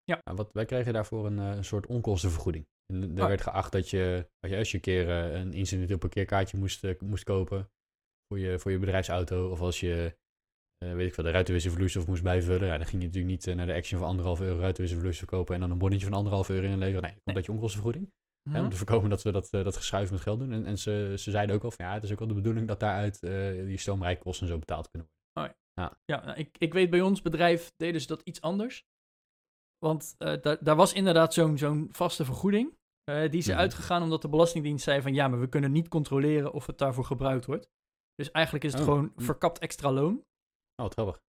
Ja. 0.04 0.20
Maar 0.24 0.36
wat, 0.36 0.52
wij 0.52 0.64
kregen 0.64 0.92
daarvoor 0.92 1.26
een, 1.26 1.38
een 1.38 1.64
soort 1.64 1.86
onkostenvergoeding. 1.86 2.66
En 2.86 3.02
er 3.02 3.22
Oh. 3.22 3.28
werd 3.28 3.40
geacht 3.40 3.72
dat 3.72 3.90
je, 3.90 4.28
als 4.40 4.50
je, 4.50 4.58
als 4.58 4.70
je 4.70 4.76
een 4.76 4.82
keer 4.82 5.08
uh, 5.08 5.38
een 5.38 5.52
incidenteel 5.52 5.98
parkeerkaartje 5.98 6.58
moest, 6.58 7.00
moest 7.00 7.24
kopen 7.24 7.70
voor 8.28 8.38
je, 8.38 8.58
voor 8.58 8.70
je 8.70 8.78
bedrijfsauto, 8.78 9.50
of 9.50 9.60
als 9.60 9.80
je, 9.80 10.16
weet 10.78 11.06
ik 11.06 11.14
veel, 11.14 11.24
de 11.24 11.30
ruitenwisselvloeistof 11.30 12.06
moest 12.06 12.22
bijvullen, 12.22 12.66
ja, 12.66 12.76
dan 12.76 12.86
ging 12.86 13.02
je 13.02 13.08
natuurlijk 13.08 13.46
niet 13.46 13.56
naar 13.56 13.66
de 13.66 13.74
Action 13.74 13.98
voor 13.98 14.08
anderhalf 14.08 14.40
euro 14.40 14.58
ruitenwisselvloeistof 14.58 15.28
kopen 15.28 15.54
en 15.54 15.60
dan 15.60 15.70
een 15.70 15.78
bonnetje 15.78 16.06
van 16.06 16.16
anderhalf 16.16 16.48
euro 16.48 16.66
inleveren. 16.66 17.02
Nee, 17.02 17.20
nee. 17.24 17.34
dat 17.34 17.44
je 17.44 17.52
onkostenvergoeding. 17.52 18.12
Mhm. 18.48 18.58
Om 18.58 18.68
te 18.68 18.76
voorkomen 18.76 19.10
dat 19.10 19.22
we 19.22 19.32
dat, 19.32 19.48
dat 19.50 19.76
geschuif 19.76 20.10
met 20.10 20.20
geld 20.20 20.38
doen. 20.38 20.52
En, 20.52 20.66
en 20.66 20.78
ze, 20.78 21.14
ze 21.16 21.30
zeiden 21.30 21.56
ook 21.56 21.64
al 21.64 21.70
van 21.70 21.84
ja, 21.84 21.94
het 21.94 22.02
is 22.02 22.12
ook 22.12 22.18
wel 22.18 22.28
de 22.28 22.34
bedoeling 22.34 22.68
dat 22.68 22.80
daaruit 22.80 23.22
uh, 23.22 23.64
die 23.64 23.78
stoomrijkosten 23.78 24.46
en 24.46 24.52
zo 24.52 24.58
betaald 24.58 24.90
kunnen 24.90 25.08
worden. 25.08 25.50
Oh, 25.50 25.56
ja, 25.74 25.82
ja. 25.82 25.98
ja 26.04 26.24
nou, 26.24 26.38
ik, 26.38 26.58
ik 26.58 26.72
weet 26.72 26.90
bij 26.90 27.00
ons 27.00 27.22
bedrijf 27.22 27.72
deden 27.76 28.00
ze 28.00 28.06
dat 28.06 28.22
iets 28.22 28.40
anders. 28.40 28.86
Want 29.78 30.14
uh, 30.18 30.34
da 30.42 30.56
daar 30.60 30.76
was 30.76 30.92
inderdaad 30.92 31.34
zo'n 31.34 31.58
zo'n 31.58 31.88
vaste 31.92 32.24
vergoeding. 32.24 32.74
Uh, 33.10 33.30
die 33.30 33.38
is 33.40 33.46
Mhm. 33.46 33.56
uitgegaan 33.58 34.02
omdat 34.02 34.22
de 34.22 34.28
Belastingdienst 34.28 34.84
zei 34.84 35.00
van 35.02 35.14
ja, 35.14 35.28
maar 35.28 35.40
we 35.40 35.48
kunnen 35.48 35.72
niet 35.72 35.88
controleren 35.88 36.52
of 36.52 36.66
het 36.66 36.78
daarvoor 36.78 37.04
gebruikt 37.04 37.46
wordt. 37.46 37.68
Dus 38.14 38.30
eigenlijk 38.30 38.64
is 38.64 38.72
het 38.72 38.80
Oh. 38.80 38.86
gewoon 38.86 39.12
verkapt 39.16 39.58
extra 39.58 39.92
loon. 39.92 40.14
Oh, 40.16 40.86
wat 40.86 40.92
grappig. 40.92 41.20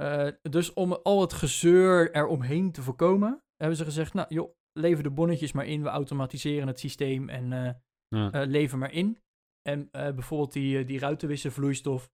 Uh, 0.00 0.28
dus 0.42 0.72
om 0.72 0.92
al 0.92 1.20
het 1.20 1.32
gezeur 1.32 2.14
eromheen 2.14 2.72
te 2.72 2.82
voorkomen, 2.82 3.42
hebben 3.56 3.76
ze 3.76 3.84
gezegd, 3.84 4.14
nou 4.14 4.26
joh, 4.34 4.50
lever 4.78 5.02
de 5.02 5.10
bonnetjes 5.10 5.52
maar 5.52 5.66
in, 5.66 5.82
we 5.82 5.88
automatiseren 5.88 6.66
het 6.66 6.78
systeem 6.80 7.28
en 7.28 7.48
Ja. 8.08 8.44
lever 8.44 8.78
maar 8.78 8.92
in. 8.92 9.18
En 9.68 9.88
bijvoorbeeld 9.90 10.52
die, 10.52 10.84
die 10.84 10.98
ruitenwisselvloeistof, 10.98 12.02
uh, 12.02 12.08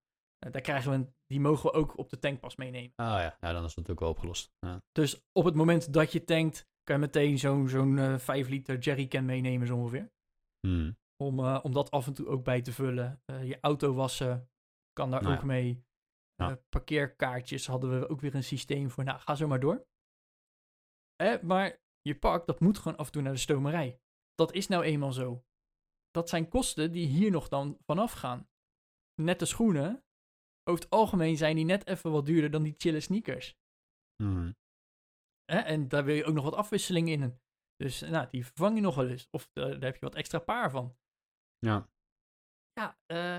daar 0.50 0.62
krijgen 0.62 0.90
we, 0.90 1.12
die 1.26 1.40
mogen 1.40 1.70
we 1.70 1.76
ook 1.76 1.98
op 1.98 2.10
de 2.10 2.18
tankpas 2.18 2.56
meenemen. 2.56 2.92
Ah 2.96 3.06
ja, 3.06 3.36
nou, 3.40 3.54
dan 3.54 3.64
is 3.64 3.74
dat 3.74 3.90
ook 3.90 4.00
wel 4.00 4.08
opgelost. 4.08 4.52
Ja. 4.58 4.82
Dus 4.92 5.26
op 5.32 5.44
het 5.44 5.54
moment 5.54 5.92
dat 5.92 6.12
je 6.12 6.24
tankt, 6.24 6.70
kan 6.82 6.94
je 6.94 7.00
meteen 7.00 7.38
zo'n 7.38 7.68
zo'n 7.68 7.96
uh, 7.96 8.18
5 8.18 8.48
liter 8.48 8.78
jerrycan 8.78 9.24
meenemen 9.24 9.66
zo 9.66 9.76
ongeveer. 9.76 10.12
Hmm. 10.66 10.98
Om, 11.16 11.38
uh, 11.38 11.58
om 11.62 11.72
dat 11.72 11.90
af 11.90 12.06
en 12.06 12.14
toe 12.14 12.26
ook 12.26 12.44
bij 12.44 12.62
te 12.62 12.72
vullen. 12.72 13.22
Uh, 13.26 13.48
je 13.48 13.58
auto 13.60 13.94
wassen 13.94 14.50
kan 14.92 15.10
daar 15.10 15.22
Nou 15.22 15.34
ook 15.34 15.40
ja. 15.40 15.46
mee. 15.46 15.84
Ja. 16.34 16.62
Parkeerkaartjes 16.68 17.66
hadden 17.66 18.00
we 18.00 18.08
ook 18.08 18.20
weer 18.20 18.34
een 18.34 18.44
systeem 18.44 18.90
voor. 18.90 19.04
Nou, 19.04 19.20
ga 19.20 19.34
zo 19.34 19.46
maar 19.46 19.60
door. 19.60 19.86
Eh, 21.16 21.40
maar 21.42 21.80
je 22.00 22.18
pak, 22.18 22.46
dat 22.46 22.60
moet 22.60 22.78
gewoon 22.78 22.98
af 22.98 23.06
en 23.06 23.12
toe 23.12 23.22
naar 23.22 23.32
de 23.32 23.38
stomerij. 23.38 24.00
Dat 24.34 24.52
is 24.52 24.68
nou 24.68 24.82
eenmaal 24.82 25.12
zo. 25.12 25.44
Dat 26.10 26.28
zijn 26.28 26.48
kosten 26.48 26.92
die 26.92 27.06
hier 27.06 27.30
nog 27.30 27.48
dan 27.48 27.78
vanaf 27.86 28.12
gaan. 28.12 28.48
Nette 29.14 29.44
schoenen, 29.44 30.04
over 30.64 30.82
het 30.82 30.90
algemeen 30.90 31.36
zijn 31.36 31.56
die 31.56 31.64
net 31.64 31.86
even 31.86 32.10
wat 32.10 32.26
duurder 32.26 32.50
dan 32.50 32.62
die 32.62 32.74
chille 32.76 33.00
sneakers. 33.00 33.56
Eh, 35.44 35.70
en 35.70 35.88
daar 35.88 36.04
wil 36.04 36.14
je 36.14 36.24
ook 36.24 36.34
nog 36.34 36.44
wat 36.44 36.54
afwisseling 36.54 37.08
in. 37.08 37.40
Dus 37.76 38.00
nou, 38.00 38.28
die 38.30 38.46
vervang 38.46 38.74
je 38.74 38.80
nog 38.80 38.94
wel 38.94 39.08
eens. 39.08 39.28
Of 39.30 39.50
uh, 39.54 39.64
daar 39.64 39.80
heb 39.80 39.94
je 39.94 40.00
wat 40.00 40.14
extra 40.14 40.38
paar 40.38 40.70
van. 40.70 40.96
Ja. 41.58 41.90
Ja, 42.72 42.98
uh, 43.06 43.36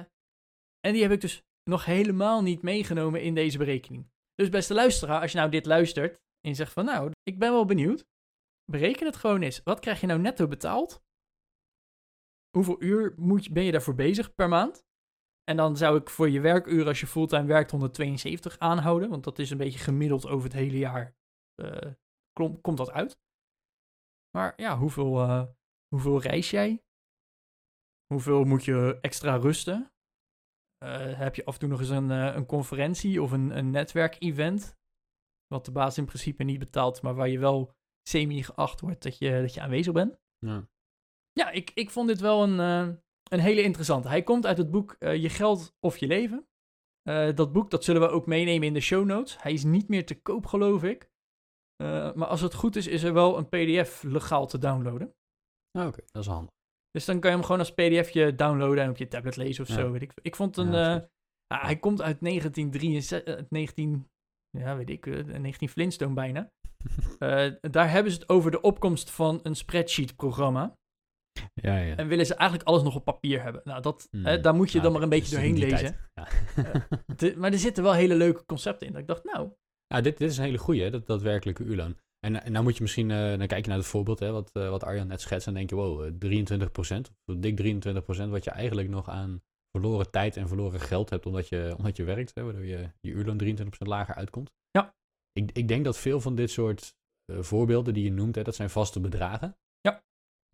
en 0.80 0.94
die 0.94 1.02
heb 1.02 1.12
ik 1.12 1.22
dus 1.22 1.44
nog 1.64 1.86
helemaal 1.86 2.42
niet 2.42 2.62
meegenomen 2.62 3.22
in 3.22 3.36
deze 3.36 3.58
berekening. 3.58 4.12
Dus 4.36 4.50
beste 4.50 4.74
luisteraar, 4.74 5.22
als 5.22 5.32
je 5.32 5.38
nou 5.38 5.50
dit 5.50 5.66
luistert 5.66 6.16
en 6.42 6.50
je 6.50 6.56
zegt 6.56 6.74
van 6.74 6.86
nou, 6.86 7.12
ik 7.24 7.40
ben 7.40 7.52
wel 7.52 7.66
benieuwd. 7.66 8.06
Bereken 8.72 9.06
het 9.06 9.16
gewoon 9.16 9.42
eens. 9.42 9.64
Wat 9.64 9.80
krijg 9.80 10.02
je 10.02 10.08
nou 10.08 10.20
netto 10.20 10.48
betaald? 10.48 11.04
Hoeveel 12.50 12.82
uur 12.82 13.14
moet 13.18 13.46
je, 13.46 13.52
ben 13.52 13.64
je 13.64 13.72
daarvoor 13.72 13.96
bezig 13.96 14.34
per 14.34 14.50
maand? 14.50 14.86
En 15.44 15.58
dan 15.58 15.78
zou 15.78 15.98
ik 15.98 16.10
voor 16.10 16.30
je 16.30 16.40
werkuren 16.40 16.88
als 16.88 17.00
je 17.00 17.08
fulltime 17.08 17.46
werkt 17.46 17.72
172 17.72 18.60
aanhouden. 18.60 19.10
Want 19.10 19.24
dat 19.24 19.40
is 19.40 19.50
een 19.50 19.58
beetje 19.58 19.80
gemiddeld 19.80 20.28
over 20.28 20.44
het 20.44 20.54
hele 20.54 20.78
jaar. 20.78 21.16
Uh, 21.62 21.92
kom, 22.34 22.62
komt 22.62 22.78
dat 22.78 22.92
uit. 22.92 23.20
Maar 24.38 24.54
ja, 24.56 24.78
hoeveel, 24.78 25.22
uh, 25.22 25.46
hoeveel 25.88 26.22
reis 26.22 26.50
jij? 26.50 26.84
Hoeveel 28.06 28.44
moet 28.44 28.66
je 28.66 28.98
extra 29.02 29.36
rusten? 29.36 29.92
Uh, 30.84 31.18
heb 31.18 31.36
je 31.36 31.46
af 31.46 31.54
en 31.54 31.60
toe 31.60 31.70
nog 31.70 31.80
eens 31.80 31.90
een, 31.90 32.10
een 32.10 32.46
conferentie 32.46 33.22
of 33.22 33.32
een, 33.32 33.58
een 33.58 33.70
netwerkevent? 33.70 34.78
Wat 35.48 35.66
de 35.66 35.72
baas 35.72 35.98
in 35.98 36.06
principe 36.06 36.44
niet 36.44 36.60
betaalt, 36.60 37.02
maar 37.02 37.16
waar 37.16 37.30
je 37.30 37.40
wel 37.40 37.76
semi-geacht 38.10 38.82
wordt 38.82 39.04
dat 39.04 39.18
je, 39.18 39.42
dat 39.42 39.54
je 39.54 39.62
aanwezig 39.62 39.94
bent. 39.94 40.20
Ja, 40.38 40.70
ja 41.32 41.50
ik, 41.50 41.72
ik 41.74 41.90
vond 41.90 42.08
dit 42.08 42.20
wel 42.20 42.44
een, 42.44 43.03
een 43.32 43.40
hele 43.40 43.62
interessante. 43.62 44.08
Hij 44.08 44.24
komt 44.24 44.46
uit 44.46 44.58
het 44.58 44.72
boek 44.72 44.96
Je 45.00 45.30
Geld 45.30 45.74
of 45.80 45.98
Je 45.98 46.08
Leven. 46.08 46.48
Uh, 47.10 47.34
dat 47.36 47.52
boek 47.52 47.72
dat 47.72 47.84
zullen 47.84 48.02
we 48.02 48.08
ook 48.08 48.26
meenemen 48.26 48.68
in 48.68 48.74
de 48.74 48.80
show 48.80 49.06
notes. 49.06 49.42
Hij 49.42 49.54
is 49.54 49.64
niet 49.64 49.88
meer 49.88 50.06
te 50.06 50.22
koop, 50.22 50.46
geloof 50.46 50.84
ik. 50.84 51.10
Uh, 51.84 52.14
maar 52.14 52.28
als 52.28 52.42
het 52.42 52.54
goed 52.54 52.76
is, 52.76 52.88
is 52.88 53.04
er 53.04 53.14
wel 53.14 53.38
een 53.38 53.50
PDF 53.50 54.04
legaal 54.04 54.48
te 54.48 54.58
downloaden. 54.58 55.08
Oh, 55.08 55.82
Oké, 55.82 55.88
okay. 55.88 56.06
dat 56.12 56.22
is 56.22 56.28
handig. 56.30 56.52
Dus 56.92 57.06
dan 57.06 57.20
kan 57.20 57.30
je 57.30 57.36
hem 57.36 57.46
gewoon 57.46 57.62
als 57.62 57.74
pdfje 57.74 58.36
downloaden 58.36 58.84
en 58.84 58.90
op 58.90 58.98
je 58.98 59.08
tablet 59.08 59.36
lezen 59.36 59.64
of 59.64 59.70
Ja. 59.70 59.76
zo. 59.76 59.92
Weet 59.92 60.02
ik. 60.02 60.12
ik 60.22 60.36
vond 60.36 60.58
een. 60.58 60.72
Ja, 60.72 61.10
ja, 61.48 61.62
hij 61.62 61.78
komt 61.80 62.02
uit 62.02 62.18
1963, 62.22 63.50
19, 63.50 64.10
ja, 64.50 64.76
weet 64.76 64.90
ik, 64.90 65.06
uh, 65.06 65.38
19 65.38 65.70
Flintstone 65.70 66.14
bijna. 66.14 66.52
Daar 67.72 67.92
hebben 67.92 68.12
ze 68.12 68.20
het 68.20 68.30
over 68.30 68.52
de 68.52 68.62
opkomst 68.62 69.10
van 69.12 69.40
een 69.44 69.56
spreadsheet-programma. 69.56 70.78
Ja, 71.54 71.78
ja. 71.78 71.96
En 71.96 72.08
willen 72.08 72.26
ze 72.26 72.36
eigenlijk 72.36 72.70
alles 72.70 72.84
nog 72.84 72.96
op 72.96 73.04
papier 73.06 73.42
hebben. 73.42 73.62
Nou, 73.64 73.82
dat, 73.82 74.08
Hmm. 74.12 74.26
hè, 74.26 74.40
daar 74.40 74.56
moet 74.56 74.72
je 74.72 74.78
Ja, 74.78 74.84
dan 74.84 74.94
maar 74.94 75.02
een 75.02 75.10
beetje 75.10 75.36
doorheen 75.36 75.58
lezen. 75.58 75.78
tijd. 76.14 76.52
Ja. 76.56 76.88
De- 77.16 77.34
maar 77.38 77.52
er 77.52 77.58
zitten 77.60 77.84
wel 77.84 77.94
hele 77.94 78.16
leuke 78.16 78.46
concepten 78.46 78.88
in. 78.88 78.94
Dat 78.94 79.02
ik 79.02 79.08
dacht, 79.08 79.24
nou, 79.24 79.50
Ja, 79.88 80.02
dit, 80.02 80.18
dit 80.18 80.30
is 80.32 80.38
een 80.38 80.44
hele 80.44 80.58
goeie, 80.58 80.82
hè, 80.84 80.90
dat 80.90 81.08
daadwerkelijke 81.08 81.64
uurloon. 81.64 81.98
En, 82.20 82.44
en 82.44 82.52
nou 82.52 82.64
moet 82.64 82.76
je 82.76 82.82
misschien, 82.82 83.12
eh 83.12 83.38
dan 83.38 83.48
kijk 83.48 83.64
je 83.64 83.70
naar 83.70 83.78
het 83.78 83.88
voorbeeld, 83.88 84.20
hè, 84.20 84.32
wat, 84.32 84.50
eh, 84.54 84.70
wat 84.70 84.84
Arjan 84.84 85.08
net 85.08 85.22
schetst, 85.22 85.48
en 85.48 85.54
denk 85.54 85.70
je, 85.70 85.76
wow, 85.76 86.04
eh, 86.06 86.12
23%, 86.12 87.12
of 87.26 87.36
dik 87.36 87.56
23%, 87.56 88.30
wat 88.30 88.44
je 88.44 88.52
eigenlijk 88.52 88.90
nog 88.90 89.10
aan 89.10 89.42
verloren 89.78 90.12
tijd 90.12 90.38
en 90.38 90.48
verloren 90.48 90.80
geld 90.80 91.10
hebt 91.10 91.26
omdat 91.26 91.48
je, 91.50 91.74
omdat 91.78 91.98
je 91.98 92.04
werkt, 92.04 92.32
hè, 92.36 92.44
waardoor 92.44 92.66
je, 92.66 92.90
je 93.02 93.12
uurloon 93.12 93.38
23% 93.38 93.88
lager 93.88 94.16
uitkomt. 94.16 94.52
Ja. 94.72 94.96
Ik, 95.34 95.52
ik 95.52 95.68
denk 95.68 95.86
dat 95.86 95.98
veel 95.98 96.22
van 96.22 96.36
dit 96.36 96.52
soort 96.52 96.96
eh, 97.26 97.40
voorbeelden 97.42 97.94
die 97.94 98.04
je 98.04 98.12
noemt, 98.12 98.36
hè, 98.36 98.44
dat 98.44 98.56
zijn 98.56 98.70
vaste 98.70 99.00
bedragen. 99.00 99.58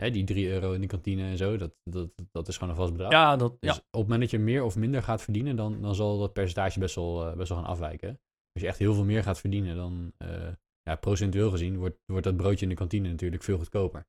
Hè, 0.01 0.11
die 0.11 0.23
3 0.23 0.49
euro 0.49 0.71
in 0.73 0.81
de 0.81 0.87
kantine 0.87 1.23
en 1.23 1.37
zo, 1.37 1.57
dat, 1.57 1.71
dat, 1.83 2.09
dat 2.31 2.47
is 2.47 2.53
gewoon 2.57 2.69
een 2.69 2.79
vast 2.79 2.91
bedrag. 2.91 3.11
ja, 3.11 3.35
dat, 3.35 3.57
Dus 3.61 3.71
ja. 3.75 3.77
op 3.77 3.83
het 3.91 4.01
moment 4.01 4.21
dat 4.21 4.29
je 4.31 4.39
meer 4.39 4.63
of 4.63 4.75
minder 4.75 5.03
gaat 5.03 5.21
verdienen, 5.21 5.55
dan, 5.55 5.81
dan 5.81 5.95
zal 5.95 6.19
dat 6.19 6.33
percentage 6.33 6.79
best 6.79 6.95
wel, 6.95 7.25
eh, 7.27 7.35
best 7.37 7.49
wel 7.49 7.57
gaan 7.57 7.67
afwijken. 7.67 8.09
Als 8.53 8.61
je 8.61 8.67
echt 8.67 8.77
heel 8.79 8.93
veel 8.93 9.05
meer 9.05 9.23
gaat 9.23 9.39
verdienen, 9.39 9.75
dan 9.75 10.13
eh, 10.17 10.47
ja, 10.81 10.95
procentueel 10.95 11.49
gezien 11.51 11.77
wordt, 11.77 11.97
wordt 12.05 12.23
dat 12.25 12.37
broodje 12.37 12.63
in 12.63 12.69
de 12.69 12.75
kantine 12.77 13.09
natuurlijk 13.09 13.43
veel 13.43 13.57
goedkoper. 13.57 14.07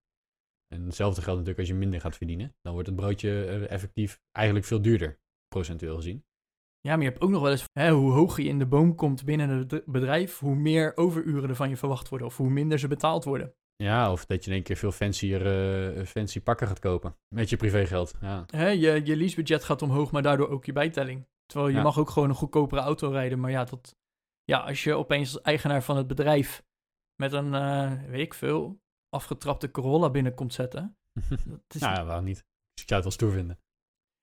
En 0.74 0.84
hetzelfde 0.84 1.22
geldt 1.22 1.38
natuurlijk 1.38 1.58
als 1.58 1.68
je 1.68 1.74
minder 1.84 2.00
gaat 2.00 2.16
verdienen. 2.16 2.54
Dan 2.60 2.72
wordt 2.72 2.88
het 2.88 2.96
broodje 2.96 3.44
eh, 3.44 3.70
effectief 3.70 4.20
eigenlijk 4.32 4.66
veel 4.66 4.82
duurder, 4.82 5.18
procentueel 5.48 5.96
gezien. 5.96 6.24
ja, 6.80 6.92
maar 6.94 7.04
je 7.04 7.10
hebt 7.10 7.22
ook 7.22 7.30
nog 7.30 7.42
wel 7.42 7.50
eens, 7.50 7.64
hè, 7.72 7.90
hoe 7.90 8.12
hoger 8.12 8.42
je 8.42 8.48
in 8.48 8.58
de 8.58 8.66
boom 8.66 8.94
komt 8.94 9.24
binnen 9.24 9.48
het 9.48 9.68
bed- 9.68 9.86
bedrijf, 9.86 10.38
hoe 10.38 10.54
meer 10.54 10.96
overuren 10.96 11.48
er 11.48 11.56
van 11.56 11.68
je 11.68 11.76
verwacht 11.76 12.08
worden. 12.08 12.26
Of 12.28 12.36
hoe 12.36 12.50
minder 12.50 12.78
ze 12.78 12.88
betaald 12.88 13.24
worden. 13.24 13.54
Ja, 13.82 14.12
of 14.12 14.26
dat 14.26 14.44
je 14.44 14.50
in 14.50 14.56
één 14.56 14.64
keer 14.64 14.76
veel 14.76 14.92
fancier, 14.92 15.46
eh, 15.96 16.04
fancy 16.06 16.40
pakken 16.40 16.66
gaat 16.66 16.78
kopen 16.78 17.16
met 17.28 17.48
je 17.50 17.56
privégeld. 17.56 18.14
Ja. 18.20 18.44
Hè, 18.46 18.68
je, 18.68 19.00
je 19.04 19.16
leasebudget 19.16 19.64
gaat 19.64 19.82
omhoog, 19.82 20.10
maar 20.10 20.22
daardoor 20.22 20.48
ook 20.48 20.64
je 20.64 20.72
bijtelling. 20.72 21.26
Terwijl 21.46 21.70
je 21.70 21.76
Ja. 21.76 21.82
mag 21.82 21.98
ook 21.98 22.10
gewoon 22.10 22.28
een 22.28 22.34
goedkopere 22.34 22.80
auto 22.80 23.10
rijden. 23.10 23.40
Maar 23.40 23.50
ja, 23.50 23.64
dat, 23.64 23.96
ja, 24.44 24.58
als 24.58 24.84
je 24.84 24.94
opeens 24.94 25.32
als 25.34 25.42
eigenaar 25.42 25.82
van 25.82 25.96
het 25.96 26.06
bedrijf 26.06 26.62
met 27.22 27.32
een, 27.32 27.54
eh, 27.54 27.92
weet 28.08 28.20
ik 28.20 28.34
veel, 28.34 28.80
afgetrapte 29.08 29.70
Corolla 29.70 30.10
binnen 30.10 30.34
komt 30.34 30.52
zetten. 30.54 30.96
Dat 31.44 31.74
is, 31.74 31.80
nou 31.80 31.94
ja, 31.94 32.04
waarom 32.04 32.24
niet? 32.24 32.44
Dus 32.74 32.82
ik 32.82 32.88
zou 32.88 33.02
het 33.02 33.02
wel 33.02 33.12
stoer 33.12 33.32
vinden. 33.32 33.58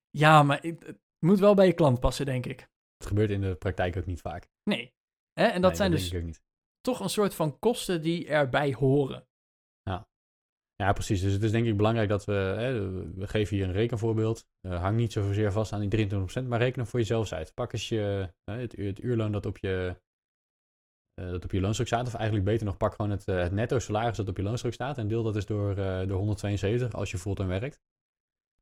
Ja, 0.09 0.43
maar 0.43 0.61
het, 0.61 0.85
het 0.85 0.99
moet 1.19 1.39
wel 1.39 1.53
bij 1.55 1.65
je 1.65 1.73
klant 1.73 1.99
passen, 1.99 2.25
denk 2.25 2.45
ik. 2.45 2.59
Het 2.97 3.07
gebeurt 3.07 3.29
in 3.29 3.41
de 3.41 3.55
praktijk 3.55 3.97
ook 3.97 4.05
niet 4.05 4.21
vaak. 4.21 4.47
Nee. 4.63 4.93
Hè, 5.33 5.45
en 5.45 5.61
dat 5.61 5.69
Nee, 5.69 5.79
zijn 5.79 5.91
dus 5.91 6.39
toch 6.81 6.99
een 6.99 7.09
soort 7.09 7.35
van 7.35 7.59
kosten 7.59 8.01
die 8.01 8.27
erbij 8.27 8.73
horen. 8.73 9.27
Ja, 10.83 10.93
precies. 10.93 11.21
Dus 11.21 11.33
het 11.33 11.43
is 11.43 11.51
denk 11.51 11.65
ik 11.65 11.77
belangrijk 11.77 12.09
dat 12.09 12.25
we, 12.25 12.33
hè, 12.33 12.91
we 13.13 13.27
geven 13.27 13.55
hier 13.55 13.65
een 13.65 13.71
rekenvoorbeeld. 13.71 14.47
Uh, 14.61 14.81
hang 14.81 14.97
niet 14.97 15.11
zozeer 15.11 15.51
vast 15.51 15.73
aan 15.73 15.87
die 15.87 16.09
23%, 16.09 16.47
maar 16.47 16.59
reken 16.59 16.81
hem 16.81 16.89
voor 16.89 16.99
jezelf 16.99 17.31
uit. 17.31 17.53
Pak 17.53 17.73
eens 17.73 17.89
je, 17.89 18.29
het, 18.43 18.75
het, 18.75 19.03
uurloon 19.03 19.31
dat 19.31 19.45
op 19.45 19.57
je, 19.57 19.95
uh, 21.19 21.29
dat 21.29 21.43
op 21.43 21.51
je 21.51 21.61
loonstuk 21.61 21.87
staat, 21.87 22.07
of 22.07 22.13
eigenlijk 22.13 22.45
beter 22.45 22.65
nog, 22.65 22.77
pak 22.77 22.93
gewoon 22.93 23.11
het, 23.11 23.25
het 23.25 23.51
netto 23.51 23.79
salaris 23.79 24.17
dat 24.17 24.27
op 24.27 24.37
je 24.37 24.43
loonstuk 24.43 24.73
staat 24.73 24.97
en 24.97 25.07
deel 25.07 25.23
dat 25.23 25.35
eens 25.35 25.45
door, 25.45 25.75
door 26.07 26.17
172 26.17 26.93
als 26.93 27.11
je 27.11 27.17
fulltime 27.17 27.59
werkt. 27.59 27.81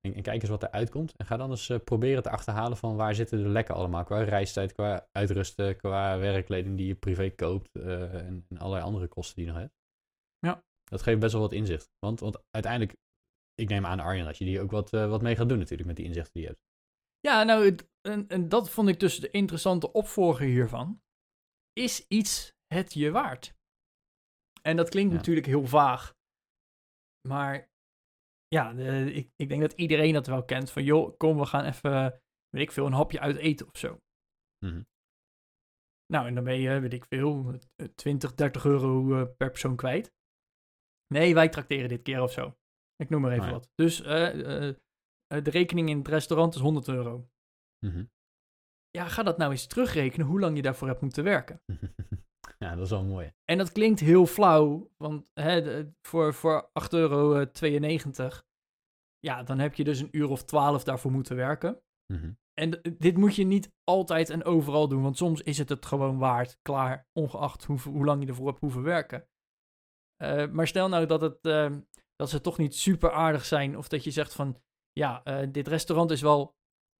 En, 0.01 0.13
en, 0.13 0.21
kijk 0.21 0.41
eens 0.41 0.51
wat 0.51 0.63
eruit 0.63 0.89
komt. 0.89 1.13
En 1.15 1.25
ga 1.25 1.38
dan 1.38 1.49
eens 1.49 1.71
proberen 1.84 2.23
te 2.23 2.30
achterhalen 2.30 2.78
van 2.78 2.95
waar 2.95 3.15
zitten 3.15 3.43
de 3.43 3.49
lekken 3.49 3.75
allemaal. 3.75 4.04
Qua 4.04 4.23
reistijd, 4.23 4.73
qua 4.73 5.08
uitrusten, 5.12 5.78
qua 5.78 6.17
werkkleding 6.19 6.78
die 6.78 6.88
je 6.88 6.95
privé 6.95 7.30
koopt 7.30 7.75
en, 7.75 8.45
en 8.49 8.58
allerlei 8.58 8.84
andere 8.84 9.08
kosten 9.08 9.36
die 9.36 9.45
je 9.45 9.51
nog 9.51 9.60
hebt. 9.60 9.73
Ja. 10.39 10.63
Dat 10.85 11.01
geeft 11.01 11.19
best 11.19 11.31
wel 11.33 11.41
wat 11.41 11.51
inzicht. 11.51 11.89
Want, 11.99 12.19
want 12.19 12.37
uiteindelijk 12.51 12.95
ik 13.53 13.69
neem 13.69 13.85
aan, 13.85 13.99
Arjen, 13.99 14.25
dat 14.25 14.37
je 14.37 14.45
die 14.45 14.59
ook 14.61 14.71
wat, 14.71 14.93
uh, 14.93 15.09
wat 15.09 15.21
mee 15.21 15.35
gaat 15.35 15.49
doen 15.49 15.57
natuurlijk 15.57 15.87
met 15.87 15.95
die 15.97 16.05
inzichten 16.05 16.33
die 16.33 16.41
je 16.41 16.47
hebt. 16.47 16.61
Ja, 17.19 17.43
nou, 17.43 17.65
het, 17.65 17.89
en, 18.01 18.27
en 18.27 18.49
dat 18.49 18.69
vond 18.69 18.87
ik 18.89 18.99
dus 18.99 19.19
de 19.19 19.31
interessante 19.31 19.91
opvolger 19.91 20.45
hiervan. 20.45 21.01
Is 21.73 22.07
iets 22.07 22.53
het 22.73 22.93
je 22.93 23.11
waard? 23.11 23.53
En 24.61 24.75
dat 24.75 24.89
klinkt 24.89 25.11
Ja. 25.11 25.17
natuurlijk 25.17 25.45
heel 25.47 25.65
vaag. 25.65 26.13
Maar 27.27 27.69
ja, 28.47 28.73
de- 28.73 29.13
ik, 29.13 29.31
ik 29.35 29.49
denk 29.49 29.61
dat 29.61 29.73
iedereen 29.73 30.13
dat 30.13 30.27
wel 30.27 30.45
kent. 30.45 30.71
Van 30.71 30.83
joh, 30.83 31.17
kom, 31.17 31.37
we 31.37 31.45
gaan 31.45 31.65
even, 31.65 32.21
weet 32.49 32.61
ik 32.61 32.71
veel, 32.71 32.85
een 32.85 32.93
hapje 32.93 33.19
uit 33.19 33.35
eten 33.37 33.67
of 33.67 33.77
zo. 33.77 33.99
Mhm. 34.65 34.81
Nou, 36.13 36.27
en 36.27 36.35
dan 36.35 36.43
ben 36.43 36.59
je, 36.59 36.79
weet 36.79 36.93
ik 36.93 37.05
veel, 37.05 37.59
eh, 37.75 37.87
20, 37.95 38.33
30 38.35 38.65
euro 38.65 39.21
eh, 39.21 39.35
per 39.37 39.49
persoon 39.51 39.75
kwijt. 39.75 40.13
Nee, 41.13 41.33
wij 41.33 41.49
trakteren 41.49 41.89
dit 41.89 42.01
keer 42.01 42.21
of 42.21 42.31
zo. 42.31 42.57
Ik 42.95 43.09
noem 43.09 43.21
maar 43.21 43.31
even 43.31 43.43
Oh 43.43 43.49
ja. 43.49 43.53
wat. 43.55 43.69
Dus 43.75 44.01
eh, 44.01 44.27
eh, 44.67 44.75
eh, 45.27 45.43
de 45.43 45.49
rekening 45.49 45.89
in 45.89 45.97
het 45.97 46.07
restaurant 46.07 46.55
is 46.55 46.61
100 46.61 46.87
euro. 46.87 47.29
Mhm. 47.85 48.05
Ja, 48.89 49.07
ga 49.07 49.23
dat 49.23 49.37
nou 49.37 49.51
eens 49.51 49.67
terugrekenen 49.67 50.27
hoe 50.27 50.39
lang 50.39 50.55
je 50.55 50.61
daarvoor 50.61 50.87
hebt 50.87 51.01
moeten 51.01 51.23
werken. 51.23 51.61
ja, 52.59 52.75
dat 52.75 52.83
is 52.83 52.89
wel 52.89 53.03
mooi. 53.03 53.33
En 53.45 53.57
dat 53.57 53.71
klinkt 53.71 53.99
heel 53.99 54.25
flauw, 54.25 54.91
want 54.97 55.31
hè, 55.33 55.61
de- 55.61 55.91
voor, 56.01 56.33
voor 56.33 56.69
8,92 56.73 56.89
euro, 56.89 57.45
ja, 59.19 59.43
dan 59.43 59.59
heb 59.59 59.73
je 59.73 59.83
dus 59.83 59.99
een 59.99 60.17
uur 60.17 60.29
of 60.29 60.43
12 60.43 60.83
daarvoor 60.83 61.11
moeten 61.11 61.35
werken. 61.35 61.81
Mhm. 62.13 62.31
En 62.53 62.81
dit 62.97 63.17
moet 63.17 63.35
je 63.35 63.43
niet 63.45 63.71
altijd 63.83 64.29
en 64.29 64.43
overal 64.43 64.87
doen, 64.87 65.01
want 65.01 65.17
soms 65.17 65.41
is 65.41 65.57
het 65.57 65.69
het 65.69 65.85
gewoon 65.85 66.17
waard, 66.17 66.57
klaar, 66.61 67.07
ongeacht 67.13 67.63
hoe, 67.63 67.79
hoe 67.79 68.05
lang 68.05 68.21
je 68.21 68.27
ervoor 68.27 68.47
hebt 68.47 68.59
hoeven 68.59 68.83
werken. 68.83 69.27
Eh, 70.15 70.47
maar 70.47 70.67
stel 70.67 70.89
nou 70.89 71.06
dat, 71.06 71.21
het, 71.21 71.45
eh, 71.45 71.75
dat 72.15 72.30
ze 72.30 72.41
toch 72.41 72.58
niet 72.58 72.75
super 72.75 73.12
aardig 73.12 73.45
zijn, 73.45 73.78
of 73.78 73.88
dat 73.88 74.04
je 74.04 74.12
zegt 74.12 74.34
van, 74.34 74.62
ja, 74.91 75.23
eh, 75.23 75.47
dit 75.51 75.67
restaurant 75.67 76.12
is 76.12 76.21
wel, 76.21 76.56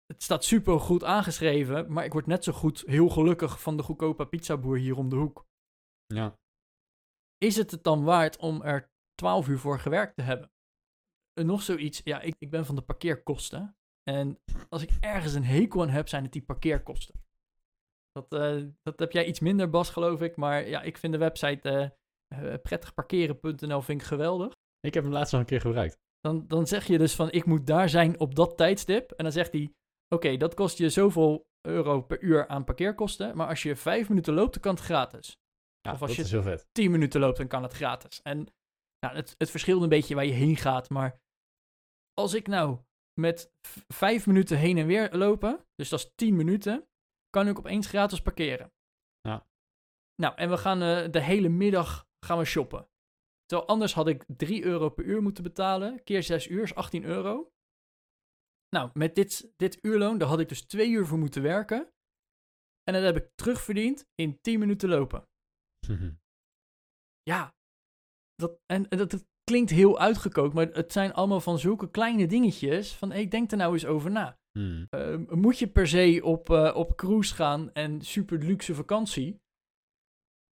het 0.06 0.24
staat 0.24 0.44
super 0.44 0.80
goed 0.80 1.04
aangeschreven, 1.04 1.92
maar 1.92 2.06
ik 2.06 2.14
word 2.14 2.26
net 2.26 2.44
zo 2.44 2.52
goed 2.52 2.84
heel 2.86 3.10
gelukkig 3.10 3.62
van 3.62 3.78
de 3.78 3.84
goedkope 3.84 4.26
pizzaboer 4.26 4.78
hier 4.78 4.98
om 4.98 5.10
de 5.10 5.16
hoek. 5.16 5.48
Ja. 6.06 6.40
Is 7.38 7.56
het 7.56 7.72
het 7.72 7.84
dan 7.84 8.04
waard 8.04 8.38
om 8.38 8.62
er 8.62 8.92
12 9.16 9.48
uur 9.48 9.60
voor 9.60 9.80
gewerkt 9.80 10.16
te 10.16 10.22
hebben? 10.22 10.52
En 11.34 11.46
nog 11.46 11.62
zoiets, 11.62 12.02
ja, 12.04 12.22
ik, 12.22 12.36
ik 12.38 12.50
ben 12.50 12.66
van 12.66 12.76
de 12.76 12.82
parkeerkosten. 12.82 13.78
En 14.04 14.40
als 14.70 14.82
ik 14.82 14.90
ergens 15.00 15.34
een 15.34 15.44
hekel 15.44 15.82
aan 15.82 15.90
heb, 15.90 16.08
zijn 16.08 16.24
het 16.24 16.32
die 16.32 16.46
parkeerkosten. 16.46 17.24
Dat, 18.12 18.34
eh, 18.34 18.64
dat 18.84 19.00
heb 19.00 19.12
jij 19.12 19.26
iets 19.26 19.40
minder, 19.40 19.70
Bas, 19.70 19.90
geloof 19.90 20.22
ik. 20.22 20.36
Maar 20.36 20.68
ja, 20.68 20.82
ik 20.82 20.98
vind 20.98 21.14
de 21.14 21.20
website 21.20 21.70
eh, 21.70 21.84
eh, 21.84 21.90
prettigparkeren.nl 22.62 23.82
vind 23.82 24.02
ik 24.02 24.08
geweldig. 24.08 24.54
Ik 24.80 24.94
heb 24.94 25.04
hem 25.04 25.14
laatst 25.14 25.32
nog 25.32 25.42
een 25.42 25.48
keer 25.48 25.62
gebruikt. 25.62 25.98
Dan, 26.20 26.48
dan 26.48 26.68
zeg 26.68 26.86
je 26.88 26.98
dus 26.98 27.16
van, 27.16 27.32
ik 27.32 27.46
moet 27.46 27.68
daar 27.68 27.90
zijn 27.90 28.20
op 28.20 28.36
dat 28.36 28.58
tijdstip. 28.58 29.12
En 29.12 29.24
dan 29.24 29.34
zegt 29.34 29.52
hij, 29.52 29.74
oké, 30.16 30.38
dat 30.38 30.54
kost 30.54 30.78
je 30.78 30.90
zoveel 30.90 31.46
euro 31.68 32.02
per 32.02 32.22
uur 32.22 32.48
aan 32.48 32.64
parkeerkosten. 32.64 33.38
Maar 33.38 33.48
als 33.48 33.64
je 33.64 33.76
vijf 33.76 34.10
minuten 34.10 34.34
loopt, 34.34 34.54
dan 34.54 34.62
kan 34.62 34.76
het 34.76 34.84
gratis. 34.84 35.38
Ja, 35.82 35.92
Of 35.92 36.00
als 36.02 36.08
dat 36.10 36.16
je- 36.18 36.24
is 36.24 36.32
heel 36.32 36.42
vet. 36.44 36.68
10 36.72 36.92
minuten 36.92 37.20
loopt, 37.20 37.38
dan 37.38 37.48
kan 37.48 37.64
het 37.64 37.74
gratis. 37.74 38.22
En 38.22 38.38
nou, 39.00 39.16
het, 39.16 39.36
het 39.38 39.50
verschilt 39.50 39.82
een 39.84 39.90
beetje 39.90 40.16
waar 40.16 40.26
je 40.26 40.32
heen 40.32 40.56
gaat. 40.56 40.90
Maar 40.90 41.22
als 42.14 42.34
ik 42.34 42.48
nou 42.48 42.80
met 43.20 43.52
vijf 43.94 44.28
minuten 44.28 44.58
heen 44.58 44.78
en 44.78 44.86
weer 44.86 45.16
lopen, 45.16 45.66
dus 45.76 45.90
dat 45.90 46.00
is 46.00 46.12
10 46.16 46.36
minuten, 46.36 46.88
kan 47.30 47.48
ik 47.48 47.58
opeens 47.60 47.88
gratis 47.88 48.22
parkeren. 48.22 48.74
Ja. 49.22 49.48
Nou, 50.22 50.36
en 50.36 50.50
we 50.50 50.58
gaan 50.58 50.82
eh, 50.82 51.12
de 51.12 51.22
hele 51.22 51.50
middag 51.50 52.08
gaan 52.26 52.38
we 52.38 52.46
shoppen. 52.46 52.88
Terwijl 53.46 53.70
anders 53.70 53.94
had 53.94 54.08
ik 54.08 54.24
3 54.28 54.64
euro 54.64 54.90
per 54.90 55.06
uur 55.06 55.22
moeten 55.22 55.44
betalen. 55.44 56.04
Keer 56.04 56.24
6 56.24 56.48
uur 56.48 56.64
is 56.64 56.76
18 56.76 57.04
euro. 57.04 57.52
Nou, 58.70 58.90
met 58.94 59.16
dit, 59.16 59.54
dit 59.56 59.78
uurloon, 59.82 60.18
daar 60.18 60.28
had 60.28 60.40
ik 60.40 60.50
dus 60.50 60.62
2 60.62 60.90
uur 60.90 61.06
voor 61.06 61.18
moeten 61.18 61.42
werken. 61.42 61.94
En 62.84 62.94
dat 62.94 63.04
heb 63.04 63.16
ik 63.16 63.32
terugverdiend 63.36 64.06
in 64.16 64.42
10 64.42 64.60
minuten 64.60 64.90
lopen. 64.90 65.28
Mhm. 65.88 66.14
Ja, 67.22 67.56
dat, 68.36 68.60
en, 68.66 68.90
en 68.90 68.98
dat, 68.98 69.26
klinkt 69.44 69.72
heel 69.72 70.00
uitgekookt, 70.00 70.54
maar 70.54 70.68
het 70.68 70.92
zijn 70.92 71.14
allemaal 71.14 71.40
van 71.40 71.60
zulke 71.60 71.92
kleine 71.92 72.28
dingetjes. 72.28 72.96
Van, 72.96 73.12
hey, 73.12 73.28
denk 73.28 73.52
er 73.52 73.58
nou 73.58 73.74
eens 73.74 73.86
over 73.86 74.12
na. 74.12 74.40
Mhm. 74.52 74.86
Eh, 74.90 75.18
moet 75.18 75.60
je 75.60 75.68
per 75.68 75.88
se 75.88 76.22
op, 76.24 76.50
eh, 76.50 76.76
op 76.76 76.96
cruise 76.96 77.36
gaan 77.36 77.74
en 77.74 78.02
super 78.02 78.38
luxe 78.38 78.76
vakantie? 78.76 79.42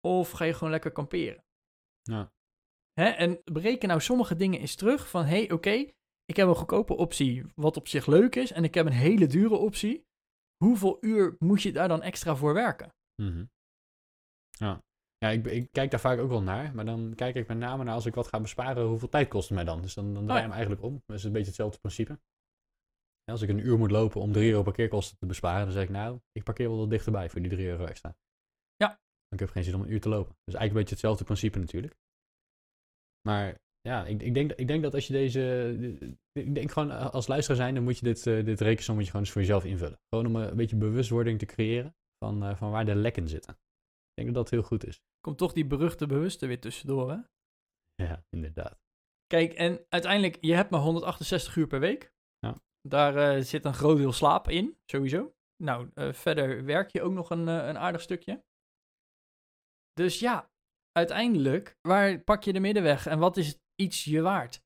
Of 0.01 0.31
ga 0.31 0.45
je 0.45 0.53
gewoon 0.53 0.71
lekker 0.71 0.93
kamperen? 0.93 1.45
Ja. 2.07 2.33
Hè? 2.93 3.05
En 3.05 3.41
bereken 3.45 3.89
nou 3.89 4.01
sommige 4.01 4.37
dingen 4.37 4.61
eens 4.61 4.75
terug 4.75 5.09
van, 5.09 5.25
hé, 5.25 5.37
hey, 5.37 5.53
oké, 5.53 5.71
ik 6.25 6.37
heb 6.37 6.49
een 6.49 6.55
goedkope 6.55 6.97
optie 6.97 7.45
wat 7.55 7.77
op 7.77 7.89
zich 7.89 8.07
leuk 8.07 8.35
is 8.37 8.53
en 8.53 8.65
ik 8.65 8.75
heb 8.75 8.87
een 8.87 8.93
hele 8.93 9.27
dure 9.27 9.57
optie. 9.57 10.05
Hoeveel 10.65 10.97
uur 11.01 11.37
moet 11.39 11.63
je 11.63 11.73
daar 11.73 11.89
dan 11.89 12.03
extra 12.03 12.37
voor 12.37 12.55
werken? 12.55 12.95
Mhm. 13.23 13.45
Ja, 14.51 14.83
ja 15.19 15.29
ik, 15.29 15.47
ik 15.47 15.73
kijk 15.73 15.91
daar 15.91 16.01
vaak 16.01 16.19
ook 16.19 16.29
wel 16.29 16.43
naar, 16.43 16.75
maar 16.75 16.85
dan 16.85 17.15
kijk 17.15 17.35
ik 17.35 17.49
met 17.49 17.59
name 17.59 17.85
naar 17.85 17.95
als 17.95 18.07
ik 18.07 18.15
wat 18.15 18.27
ga 18.27 18.41
besparen, 18.41 18.87
hoeveel 18.87 19.09
tijd 19.09 19.29
kost 19.29 19.49
het 19.49 19.57
mij 19.57 19.65
dan? 19.65 19.83
Dus 19.83 19.95
dan, 19.95 20.15
dan 20.15 20.25
draai 20.25 20.41
je 20.41 20.47
ja. 20.47 20.53
hem 20.53 20.53
eigenlijk 20.53 20.83
om. 20.83 21.03
Dat 21.07 21.17
is 21.17 21.25
een 21.25 21.33
beetje 21.33 21.47
hetzelfde 21.47 21.79
principe. 21.79 22.19
Als 23.25 23.43
ik 23.43 23.49
een 23.49 23.67
uur 23.67 23.79
moet 23.79 23.91
lopen 23.91 24.21
om 24.21 24.33
3 24.33 24.51
euro 24.51 24.63
parkeerkosten 24.63 25.19
te 25.19 25.27
besparen, 25.27 25.65
dan 25.65 25.73
zeg 25.73 25.83
ik 25.83 25.91
nou, 25.91 26.21
ik 26.33 26.45
parkeer 26.45 26.69
wel 26.69 26.79
wat 26.79 26.91
dichterbij 26.91 27.31
voor 27.31 27.41
die 27.41 27.51
3 27.51 27.67
euro 27.67 27.85
extra. 27.85 28.17
Ja. 28.77 29.01
Dan 29.29 29.39
heb 29.39 29.49
ik 29.49 29.55
geen 29.55 29.65
zin 29.65 29.75
om 29.75 29.81
een 29.81 29.93
uur 29.93 30.01
te 30.01 30.09
lopen. 30.09 30.37
Dus 30.45 30.55
eigenlijk 30.55 30.73
een 30.73 30.81
beetje 30.81 30.95
hetzelfde 30.95 31.25
principe 31.25 31.59
natuurlijk. 31.59 31.95
Maar 33.29 33.59
ja, 33.81 34.07
ik, 34.07 34.23
ik, 34.23 34.35
denk, 34.35 34.53
ik 34.53 34.67
denk 34.67 34.83
dat 34.83 34.95
als 34.95 35.07
je 35.07 35.13
deze. 35.13 35.77
Ik 36.33 36.55
denk 36.55 36.71
gewoon 36.71 36.91
eh, 36.91 37.11
als 37.11 37.27
luisteraar 37.27 37.61
zijn, 37.61 37.75
dan 37.75 37.85
moet 37.85 37.99
je 37.99 38.05
dit, 38.05 38.27
eh, 38.27 38.45
dit 38.45 38.61
rekensommetje 38.61 39.11
gewoon 39.11 39.25
eens 39.25 39.33
voor 39.33 39.43
jezelf 39.43 39.65
invullen. 39.65 40.01
Gewoon 40.09 40.27
om 40.27 40.43
eh, 40.43 40.49
een 40.49 40.57
beetje 40.57 40.77
bewustwording 40.77 41.39
te 41.39 41.47
creëren 41.47 41.95
van, 42.25 42.45
eh, 42.45 42.57
van 42.57 42.71
waar 42.71 42.85
de 42.85 42.95
lekken 42.95 43.29
zitten. 43.29 43.53
Ik 43.53 44.23
denk 44.23 44.35
dat 44.35 44.45
dat 44.45 44.51
heel 44.51 44.63
goed 44.63 44.87
is. 44.87 45.01
Komt 45.21 45.39
toch 45.39 45.53
die 45.53 45.67
beruchte 45.67 46.07
bewuste 46.07 46.47
weer 46.47 46.61
tussendoor, 46.61 47.11
hè? 47.11 47.19
Ja, 47.95 48.25
inderdaad. 48.31 48.79
Kijk, 49.27 49.53
en 49.53 49.87
uiteindelijk, 49.89 50.39
je 50.41 50.55
hebt 50.55 50.71
maar 50.71 50.81
168 50.81 51.57
uur 51.57 51.67
per 51.67 51.81
week. 51.81 52.13
Ja. 52.39 52.63
Daar 52.81 53.17
eh, 53.17 53.43
zit 53.43 53.65
een 53.65 53.75
groot 53.75 53.97
deel 53.97 54.13
slaap 54.13 54.49
in, 54.49 54.79
sowieso. 54.87 55.35
Nou, 55.63 55.91
eh, 55.95 56.13
verder 56.13 56.65
werk 56.65 56.91
je 56.91 57.03
ook 57.03 57.13
nog 57.13 57.31
een, 57.31 57.49
eh, 57.49 57.67
een 57.67 57.79
aardig 57.79 58.01
stukje. 58.01 58.45
Dus 59.97 60.19
ja, 60.19 60.51
uiteindelijk, 60.93 61.77
waar 61.81 62.19
pak 62.21 62.43
je 62.43 62.53
de 62.53 62.61
middenweg 62.61 63.07
en 63.07 63.19
wat 63.19 63.37
is 63.37 63.59
iets 63.75 64.05
je 64.05 64.21
waard? 64.21 64.65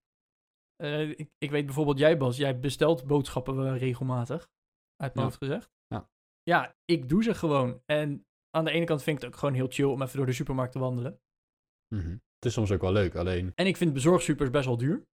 Eh, 0.77 1.09
ik, 1.11 1.31
ik 1.39 1.51
weet 1.51 1.65
bijvoorbeeld, 1.67 1.99
jij 1.99 2.17
Bas, 2.17 2.37
jij 2.37 2.59
bestelt 2.61 3.07
boodschappen 3.07 3.79
regelmatig, 3.79 4.49
uit 4.97 5.15
mijn 5.15 5.15
Ja. 5.15 5.23
hoofd 5.23 5.37
gezegd. 5.37 5.71
Ja. 5.87 6.11
Ja, 6.43 6.77
ik 6.85 7.09
doe 7.09 7.23
ze 7.23 7.35
gewoon. 7.35 7.83
En 7.87 8.27
aan 8.51 8.65
de 8.65 8.71
ene 8.71 8.85
kant 8.85 9.03
vind 9.03 9.17
ik 9.17 9.23
het 9.23 9.33
ook 9.33 9.39
gewoon 9.39 9.55
heel 9.55 9.69
chill 9.71 9.85
om 9.85 10.03
even 10.03 10.17
door 10.17 10.27
de 10.27 10.33
supermarkt 10.33 10.73
te 10.73 10.79
wandelen. 10.79 11.21
Mhm. 11.95 12.11
Het 12.11 12.45
is 12.45 12.53
soms 12.53 12.71
ook 12.71 12.81
wel 12.81 12.93
leuk, 12.93 13.15
alleen. 13.15 13.53
En 13.55 13.67
ik 13.67 13.77
vind 13.77 13.93
bezorgsupers 13.93 14.51
best 14.51 14.67
wel 14.67 14.77
duur. 14.77 15.09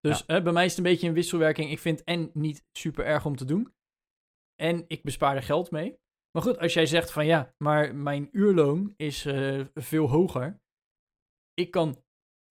Dus 0.00 0.22
hè, 0.26 0.42
bij 0.42 0.52
mij 0.52 0.64
is 0.64 0.70
het 0.76 0.78
een 0.78 0.90
beetje 0.92 1.08
een 1.08 1.14
wisselwerking. 1.14 1.70
Ik 1.70 1.78
vind 1.78 1.98
het 1.98 2.08
en 2.08 2.30
niet 2.34 2.64
super 2.72 3.04
erg 3.04 3.26
om 3.26 3.36
te 3.36 3.44
doen. 3.44 3.74
En 4.54 4.84
ik 4.88 5.02
bespaar 5.02 5.36
er 5.36 5.42
geld 5.42 5.70
mee. 5.70 5.98
Maar 6.32 6.42
goed, 6.42 6.58
als 6.58 6.74
jij 6.74 6.86
zegt 6.86 7.12
van 7.12 7.26
ja, 7.26 7.54
maar 7.58 7.94
mijn 7.94 8.28
uurloon 8.32 8.94
is 8.96 9.24
eh, 9.24 9.64
veel 9.74 10.08
hoger. 10.08 10.60
Ik 11.54 11.70
kan 11.70 12.02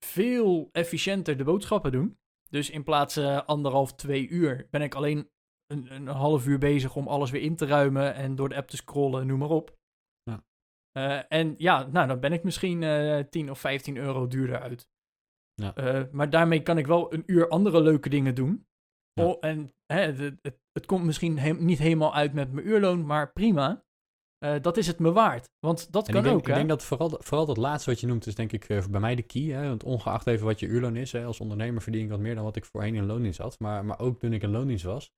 veel 0.05 0.69
efficiënter 0.71 1.37
de 1.37 1.43
boodschappen 1.43 1.91
doen. 1.91 2.17
Dus 2.49 2.69
in 2.69 2.83
plaats 2.83 3.13
van 3.13 3.45
anderhalf, 3.45 3.93
twee 3.93 4.27
uur 4.27 4.67
ben 4.69 4.81
ik 4.81 4.95
alleen 4.95 5.29
een, 5.71 5.93
een 5.93 6.07
half 6.07 6.47
uur 6.47 6.57
bezig 6.57 6.95
om 6.95 7.07
alles 7.07 7.31
weer 7.31 7.41
in 7.41 7.55
te 7.55 7.65
ruimen 7.65 8.13
en 8.13 8.35
door 8.35 8.49
de 8.49 8.55
app 8.55 8.67
te 8.67 8.75
scrollen, 8.75 9.27
noem 9.27 9.39
maar 9.39 9.49
op. 9.49 9.77
Ja. 10.23 10.43
Eh, 10.91 11.39
en 11.39 11.55
ja, 11.57 11.87
nou 11.87 12.07
dan 12.07 12.19
ben 12.19 12.33
ik 12.33 12.43
misschien 12.43 12.83
eh 12.83 13.19
10 13.19 13.49
of 13.51 13.59
15 13.59 13.97
euro 13.97 14.27
duurder 14.27 14.59
uit. 14.59 14.89
Ja. 15.53 15.75
Eh, 15.75 16.03
maar 16.11 16.29
daarmee 16.29 16.61
kan 16.61 16.77
ik 16.77 16.87
wel 16.87 17.13
een 17.13 17.23
uur 17.25 17.47
andere 17.47 17.81
leuke 17.81 18.09
dingen 18.09 18.35
doen. 18.35 18.67
Ja. 19.13 19.25
Oh, 19.25 19.37
en 19.39 19.73
hè, 19.85 19.99
het, 19.99 20.37
het, 20.41 20.59
het 20.71 20.85
komt 20.85 21.03
misschien 21.05 21.37
he- 21.39 21.51
niet 21.53 21.79
helemaal 21.79 22.13
uit 22.13 22.33
met 22.33 22.51
mijn 22.51 22.67
uurloon, 22.67 23.05
maar 23.05 23.31
prima. 23.31 23.83
Eh, 24.37 24.61
dat 24.61 24.77
is 24.77 24.87
het 24.87 24.99
me 24.99 25.11
waard. 25.11 25.49
Want 25.59 25.91
dat 25.91 26.07
En 26.07 26.13
kan 26.13 26.21
ik 26.21 26.27
denk, 26.27 26.35
ook, 26.39 26.47
ik 26.47 26.47
hè? 26.47 26.53
denk 26.53 26.69
dat 26.69 26.83
vooral, 26.83 27.09
vooral 27.19 27.45
dat 27.45 27.57
laatste 27.57 27.89
wat 27.89 27.99
je 27.99 28.07
noemt, 28.07 28.25
is 28.25 28.35
denk 28.35 28.51
ik 28.51 28.69
eh, 28.69 28.85
bij 28.87 28.99
mij 28.99 29.15
de 29.15 29.21
key. 29.23 29.41
Hè? 29.43 29.67
Want 29.67 29.83
ongeacht 29.83 30.27
even 30.27 30.45
wat 30.45 30.59
je 30.59 30.67
uurloon 30.67 30.95
is, 30.95 31.11
hè? 31.11 31.25
als 31.25 31.39
ondernemer 31.39 31.81
verdien 31.81 32.03
ik 32.03 32.09
wat 32.09 32.19
meer 32.19 32.35
dan 32.35 32.43
wat 32.43 32.55
ik 32.55 32.65
voorheen 32.65 32.95
in 32.95 33.05
loondienst 33.05 33.39
had. 33.39 33.59
Maar, 33.59 33.85
maar 33.85 33.99
ook 33.99 34.19
toen 34.19 34.33
ik 34.33 34.41
in 34.43 34.49
loondienst 34.51 34.83
was. 34.83 35.11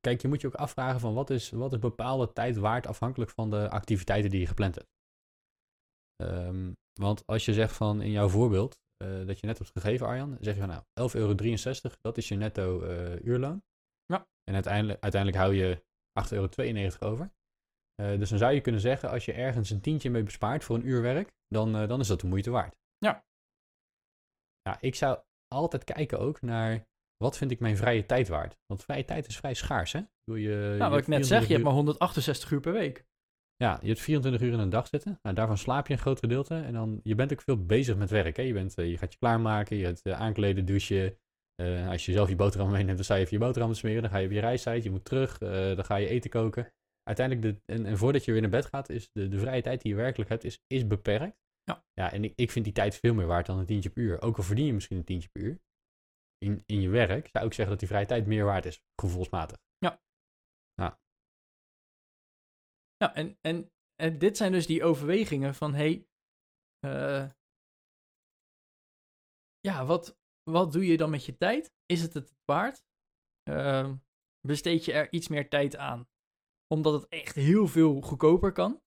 Kijk, 0.00 0.22
je 0.22 0.28
moet 0.28 0.40
je 0.40 0.46
ook 0.46 0.54
afvragen 0.54 1.00
van 1.00 1.14
wat 1.14 1.30
is, 1.30 1.50
wat 1.50 1.72
is 1.72 1.78
bepaalde 1.78 2.32
tijd 2.32 2.56
waard 2.56 2.86
afhankelijk 2.86 3.30
van 3.30 3.50
de 3.50 3.70
activiteiten 3.70 4.30
die 4.30 4.40
je 4.40 4.46
gepland 4.46 4.74
hebt. 4.74 4.88
Ehm, 6.16 6.72
want 7.00 7.26
als 7.26 7.44
je 7.44 7.52
zegt 7.52 7.76
van 7.76 8.00
in 8.02 8.10
jouw 8.10 8.28
voorbeeld, 8.28 8.78
eh, 8.96 9.26
dat 9.26 9.40
je 9.40 9.46
net 9.46 9.58
hebt 9.58 9.70
gegeven 9.70 10.06
Arjan, 10.06 10.28
dan 10.30 10.38
zeg 10.40 10.54
je 10.54 10.60
van 10.60 10.68
nou 10.68 10.82
11,63 11.10 11.20
euro, 11.20 11.96
dat 12.00 12.16
is 12.16 12.28
je 12.28 12.36
netto 12.36 12.82
eh, 12.82 13.24
uurloon. 13.24 13.62
Ja. 14.04 14.28
En 14.44 14.54
uiteindelijk, 14.54 15.02
uiteindelijk 15.02 15.42
hou 15.42 15.54
je 15.54 15.84
8,92 16.28 16.32
euro 16.32 17.12
over. 17.12 17.32
Eh, 17.94 18.18
dus 18.18 18.28
dan 18.28 18.38
zou 18.38 18.52
je 18.52 18.60
kunnen 18.60 18.80
zeggen, 18.80 19.10
als 19.10 19.24
je 19.24 19.32
ergens 19.32 19.70
een 19.70 19.80
tientje 19.80 20.10
mee 20.10 20.22
bespaart 20.22 20.64
voor 20.64 20.76
een 20.76 20.86
uur 20.86 21.02
werk, 21.02 21.32
dan, 21.48 21.72
dan 21.72 22.00
is 22.00 22.06
dat 22.06 22.20
de 22.20 22.26
moeite 22.26 22.50
waard. 22.50 22.76
Ja. 22.98 23.24
Ja, 24.62 24.80
ik 24.80 24.94
zou, 24.94 25.18
altijd 25.48 25.84
kijken 25.84 26.18
ook 26.18 26.40
naar 26.40 26.86
wat 27.16 27.36
vind 27.36 27.50
ik 27.50 27.60
mijn 27.60 27.76
vrije 27.76 28.06
tijd 28.06 28.28
waard. 28.28 28.58
Want 28.66 28.84
vrije 28.84 29.04
tijd 29.04 29.26
is 29.26 29.36
vrij 29.36 29.54
schaars, 29.54 29.92
hè? 29.92 30.00
Doe 30.24 30.40
je, 30.40 30.74
Nou, 30.78 30.90
wat 30.90 31.00
ik 31.00 31.06
net 31.06 31.26
24 31.26 31.26
zeg, 31.26 31.46
je 31.46 31.52
hebt 31.52 31.64
maar 31.64 31.72
168 31.72 32.50
uur 32.50 32.60
per 32.60 32.72
week. 32.72 33.06
Ja, 33.58 33.78
je 33.80 33.88
hebt 33.88 34.00
24 34.00 34.42
uur 34.42 34.52
in 34.52 34.58
een 34.58 34.70
dag 34.70 34.86
zitten. 34.86 35.18
Nou, 35.22 35.34
daarvan 35.34 35.58
slaap 35.58 35.86
je 35.86 35.92
een 35.92 35.98
groot 35.98 36.18
gedeelte. 36.18 36.54
En 36.54 36.72
dan, 36.72 37.00
je 37.02 37.14
bent 37.14 37.32
ook 37.32 37.42
veel 37.42 37.64
bezig 37.66 37.96
met 37.96 38.10
werk. 38.10 38.36
Hè? 38.36 38.42
Je, 38.42 38.52
bent, 38.52 38.74
eh, 38.74 38.90
je 38.90 38.98
gaat 38.98 39.12
je 39.12 39.18
klaarmaken, 39.18 39.76
je 39.76 39.84
gaat 39.84 40.00
eh, 40.02 40.20
aankleden, 40.20 40.66
douchen. 40.66 41.18
Eh, 41.54 41.88
als 41.88 42.06
je 42.06 42.12
zelf 42.12 42.28
je 42.28 42.36
boterham 42.36 42.70
meeneemt, 42.70 42.96
dan 42.96 43.04
sta 43.04 43.14
je 43.14 43.20
even 43.20 43.38
je 43.38 43.44
boterham 43.44 43.72
te 43.72 43.78
smeren. 43.78 44.02
Dan 44.02 44.10
ga 44.10 44.18
je 44.18 44.26
op 44.26 44.32
je 44.32 44.40
reistijd, 44.40 44.82
je 44.82 44.90
moet 44.90 45.04
terug. 45.04 45.38
dan 45.38 45.84
ga 45.84 45.96
je 45.96 46.08
eten 46.08 46.30
koken. 46.30 46.72
Uiteindelijk, 47.02 47.46
de, 47.66 47.74
en, 47.74 47.86
en 47.86 47.98
voordat 47.98 48.24
je 48.24 48.32
weer 48.32 48.40
naar 48.40 48.50
bed 48.50 48.66
gaat, 48.66 48.88
is 48.88 49.10
de, 49.12 49.28
de 49.28 49.38
vrije 49.38 49.62
tijd 49.62 49.82
die 49.82 49.90
je 49.90 49.96
werkelijk 49.96 50.30
hebt, 50.30 50.44
is, 50.44 50.62
is 50.66 50.86
beperkt. 50.86 51.36
Ja. 51.64 51.84
ja 51.92 52.12
en 52.12 52.24
ik, 52.24 52.32
ik 52.36 52.50
vind 52.50 52.64
die 52.64 52.74
tijd 52.74 52.96
veel 52.96 53.14
meer 53.14 53.26
waard 53.26 53.46
dan 53.46 53.58
een 53.58 53.66
tientje 53.66 53.90
per 53.90 54.02
uur. 54.02 54.22
Ook 54.22 54.36
al 54.36 54.42
verdien 54.42 54.66
je 54.66 54.72
misschien 54.72 54.96
een 54.96 55.04
tientje 55.04 55.28
per 55.32 55.42
uur. 55.42 55.58
In, 56.38 56.62
in 56.66 56.80
je 56.80 56.88
werk 56.88 57.28
zou 57.32 57.46
ik 57.46 57.52
zeggen 57.52 57.68
dat 57.68 57.78
die 57.78 57.88
vrije 57.88 58.06
tijd 58.06 58.26
meer 58.26 58.44
waard 58.44 58.64
is, 58.64 58.82
gevoelsmatig. 59.00 59.58
Ja, 62.96 63.14
en, 63.14 63.38
en, 63.40 63.72
en 63.94 64.18
dit 64.18 64.36
zijn 64.36 64.52
dus 64.52 64.66
die 64.66 64.84
overwegingen 64.84 65.54
van, 65.54 65.74
hey, 65.74 66.06
eh, 66.78 67.30
ja, 69.60 69.86
wat, 69.86 70.18
wat 70.50 70.72
doe 70.72 70.86
je 70.86 70.96
dan 70.96 71.10
met 71.10 71.24
je 71.24 71.36
tijd? 71.36 71.74
Is 71.86 72.02
het 72.02 72.14
het 72.14 72.34
waard? 72.44 72.84
Ehm, 73.42 73.96
besteed 74.40 74.84
je 74.84 74.92
er 74.92 75.12
iets 75.12 75.28
meer 75.28 75.48
tijd 75.48 75.76
aan? 75.76 76.08
Omdat 76.74 76.92
het 76.92 77.08
echt 77.08 77.34
heel 77.34 77.66
veel 77.66 78.00
goedkoper 78.00 78.52
kan. 78.52 78.82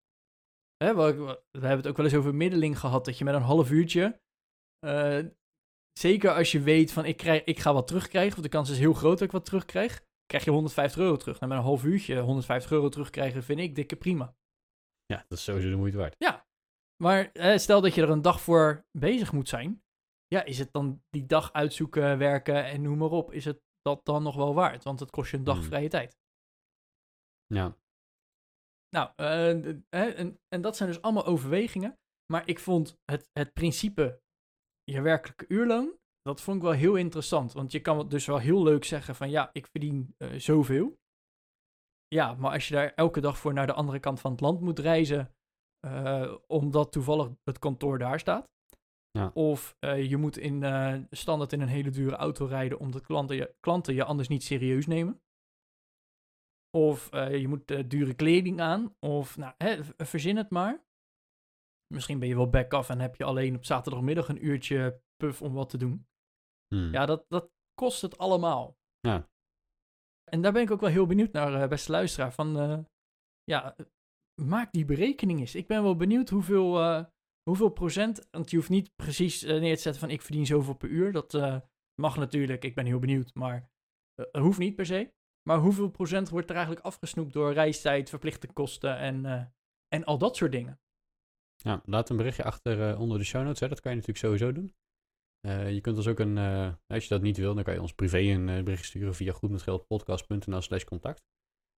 Hè, 0.84 0.95
we, 0.95 1.15
we 1.52 1.60
hebben 1.60 1.78
het 1.78 1.88
ook 1.88 1.98
wel 1.98 2.06
eens 2.06 2.15
over 2.15 2.36
middeling 2.36 2.80
gehad, 2.80 3.06
dat 3.06 3.17
je 3.17 3.24
met 3.24 3.34
een 3.34 3.41
half 3.41 3.72
uurtje, 3.72 4.22
eh, 4.80 5.26
zeker 6.00 6.32
als 6.34 6.52
je 6.52 6.62
weet 6.62 6.91
van, 6.91 7.06
ik, 7.06 7.17
krijg, 7.17 7.43
ik 7.43 7.60
ga 7.60 7.74
wat 7.74 7.88
terugkrijgen, 7.88 8.38
of 8.38 8.43
de 8.43 8.50
kans 8.50 8.69
is 8.69 8.80
heel 8.80 8.93
groot 8.93 9.17
dat 9.17 9.28
ik 9.28 9.32
wat 9.32 9.45
terugkrijg, 9.45 10.08
krijg 10.30 10.44
je 10.44 10.52
150 10.52 11.02
euro 11.02 11.15
terug. 11.15 11.39
Nou, 11.39 11.52
met 11.52 11.62
een 11.62 11.68
half 11.68 11.84
uurtje 11.84 12.20
150 12.20 12.72
euro 12.72 12.89
terugkrijgen 12.89 13.44
vind 13.44 13.60
ik 13.60 13.76
dikke 13.76 13.96
prima. 13.96 14.36
Ja, 15.06 15.26
dat 15.28 15.38
is 15.38 15.44
sowieso 15.44 15.70
de 15.70 15.76
moeite 15.76 15.98
waard. 15.98 16.15
Maar 17.04 17.32
eh, 17.32 17.58
stel 17.58 17.82
dat 17.82 17.96
je 17.96 18.02
er 18.02 18.10
een 18.10 18.22
dag 18.22 18.42
voor 18.42 18.86
bezig 18.92 19.32
moet 19.32 19.50
zijn. 19.50 19.84
Ja, 20.28 20.44
is 20.44 20.60
het 20.60 20.72
dan 20.72 21.04
die 21.10 21.26
dag 21.26 21.54
uitzoeken, 21.54 22.18
werken 22.18 22.65
en 22.65 22.82
noem 22.82 22.98
maar 22.98 23.12
op. 23.12 23.32
Is 23.32 23.46
het 23.46 23.62
dat 23.82 24.06
dan 24.06 24.24
nog 24.24 24.36
wel 24.36 24.54
waard? 24.54 24.84
Want 24.84 25.00
het 25.00 25.10
kost 25.10 25.32
je 25.32 25.38
een 25.38 25.44
dag 25.44 25.58
Hmm. 25.58 25.65
vrije 25.65 25.89
tijd. 25.89 26.18
Ja, 27.46 27.78
Nou, 28.96 29.12
eh, 29.15 30.20
en, 30.20 30.39
en 30.48 30.62
dat 30.62 30.78
zijn 30.78 30.89
dus 30.89 31.02
allemaal 31.02 31.26
overwegingen. 31.26 32.00
Maar 32.32 32.48
ik 32.48 32.60
vond 32.60 32.98
het, 33.06 33.30
het 33.34 33.54
principe, 33.54 34.22
je 34.84 35.02
werkelijke 35.02 35.46
uurloon, 35.48 35.98
dat 36.22 36.42
vond 36.42 36.58
ik 36.58 36.64
wel 36.64 36.72
heel 36.72 36.96
interessant. 36.96 37.54
Want 37.54 37.72
je 37.72 37.80
kan 37.80 37.98
het 37.98 38.10
dus 38.10 38.26
wel 38.26 38.38
heel 38.38 38.64
leuk 38.64 38.84
zeggen 38.84 39.16
van 39.16 39.30
ja, 39.30 39.50
ik 39.54 39.68
verdien 39.68 40.16
eh, 40.18 40.40
zoveel. 40.40 40.98
Ja, 42.08 42.34
maar 42.34 42.52
als 42.52 42.68
je 42.68 42.74
daar 42.74 42.94
elke 42.94 43.22
dag 43.22 43.38
voor 43.38 43.54
naar 43.54 43.68
de 43.68 43.74
andere 43.74 44.00
kant 44.00 44.20
van 44.20 44.32
het 44.32 44.42
land 44.42 44.62
moet 44.62 44.80
reizen, 44.80 45.36
eh, 45.80 46.36
omdat 46.48 46.92
toevallig 46.92 47.30
het 47.44 47.60
kantoor 47.60 47.98
daar 47.98 48.20
staat. 48.20 48.48
Ja. 49.12 49.32
Of 49.34 49.76
eh, 49.80 50.10
je 50.10 50.18
moet 50.18 50.38
in, 50.38 50.64
standaard 51.10 51.54
in 51.54 51.62
een 51.62 51.68
hele 51.68 51.90
dure 51.90 52.16
auto 52.16 52.46
rijden 52.46 52.80
omdat 52.80 53.02
klanten 53.02 53.36
je, 53.36 53.56
klanten 53.60 53.94
je 53.94 54.04
anders 54.04 54.28
niet 54.28 54.44
serieus 54.44 54.88
nemen. 54.88 55.22
Of 56.78 57.10
je 57.12 57.48
moet 57.48 57.90
dure 57.90 58.14
kleding 58.14 58.62
aan. 58.62 58.96
Of 59.00 59.38
nou, 59.38 59.54
hè, 59.58 59.84
verzin 59.98 60.38
het 60.38 60.50
maar. 60.50 60.84
Misschien 61.94 62.20
ben 62.20 62.28
je 62.28 62.36
wel 62.36 62.50
back-off 62.50 62.90
en 62.90 63.00
heb 63.00 63.16
je 63.16 63.24
alleen 63.24 63.56
op 63.56 63.66
zaterdagmiddag 63.66 64.30
een 64.30 64.46
uurtje 64.46 65.02
puff 65.16 65.42
om 65.42 65.54
wat 65.54 65.70
te 65.70 65.78
doen. 65.78 66.09
Hmm. 66.76 66.92
Ja, 66.92 67.06
dat, 67.06 67.26
dat 67.28 67.52
kost 67.74 68.02
het 68.02 68.18
allemaal. 68.18 68.78
Ja. 69.00 69.30
En 70.24 70.42
daar 70.42 70.52
ben 70.52 70.62
ik 70.62 70.72
ook 70.72 70.82
wel 70.82 70.90
heel 70.90 71.06
benieuwd 71.06 71.32
naar, 71.32 71.62
eh, 71.62 71.70
beste 71.70 71.92
luisteraar. 71.92 72.34
Van, 72.34 72.60
eh, 72.60 72.80
ja, 73.44 73.76
maak 74.42 74.72
die 74.72 74.86
berekening 74.86 75.40
eens. 75.40 75.56
Ik 75.56 75.68
ben 75.68 75.84
wel 75.84 75.96
benieuwd 75.96 76.30
hoeveel, 76.30 76.80
eh, 76.80 77.06
hoeveel 77.44 77.70
procent, 77.70 78.28
want 78.32 78.50
je 78.50 78.58
hoeft 78.58 78.70
niet 78.70 78.96
precies 78.96 79.42
neer 79.42 79.76
te 79.76 79.82
zetten 79.82 80.02
van 80.02 80.10
ik 80.10 80.22
verdien 80.22 80.46
zoveel 80.46 80.74
per 80.74 80.90
uur. 80.90 81.12
Dat 81.12 81.34
mag 82.02 82.18
natuurlijk, 82.18 82.64
ik 82.64 82.76
ben 82.76 82.86
heel 82.86 83.00
benieuwd, 83.00 83.34
maar 83.34 83.70
hoeft 84.32 84.60
niet 84.60 84.76
per 84.76 84.86
se. 84.86 85.14
Maar 85.50 85.58
hoeveel 85.58 85.90
procent 85.90 86.30
wordt 86.30 86.50
er 86.50 86.56
eigenlijk 86.56 86.86
afgesnoept 86.86 87.34
door 87.34 87.54
reistijd, 87.54 88.10
verplichte 88.10 88.54
kosten 88.54 88.98
en, 88.98 89.26
en 89.88 90.04
al 90.04 90.18
dat 90.18 90.36
soort 90.36 90.52
dingen? 90.52 90.80
Ja, 91.56 91.82
laat 91.86 92.10
een 92.10 92.18
berichtje 92.18 92.44
achter 92.44 92.98
onder 92.98 93.18
de 93.18 93.24
show 93.24 93.44
notes. 93.44 93.60
Hè. 93.60 93.68
Dat 93.68 93.80
kan 93.80 93.92
je 93.92 93.98
natuurlijk 93.98 94.26
sowieso 94.26 94.52
doen. 94.52 94.74
Eh, 95.41 95.73
je 95.73 95.82
kunt 95.82 95.97
ons 95.97 96.08
ook 96.08 96.19
een, 96.19 96.38
eh, 96.38 96.69
als 96.88 97.04
je 97.04 97.10
dat 97.10 97.21
niet 97.21 97.38
wil, 97.38 97.56
dan 97.56 97.63
kan 97.63 97.73
je 97.73 97.82
ons 97.82 97.93
privé 97.93 98.17
een 98.17 98.49
eh, 98.49 98.63
bericht 98.63 98.86
sturen 98.86 99.15
via 99.15 99.32
goedmetgeldpodcast.nl 99.32 100.62
slash 100.62 100.84
contact. 100.84 101.23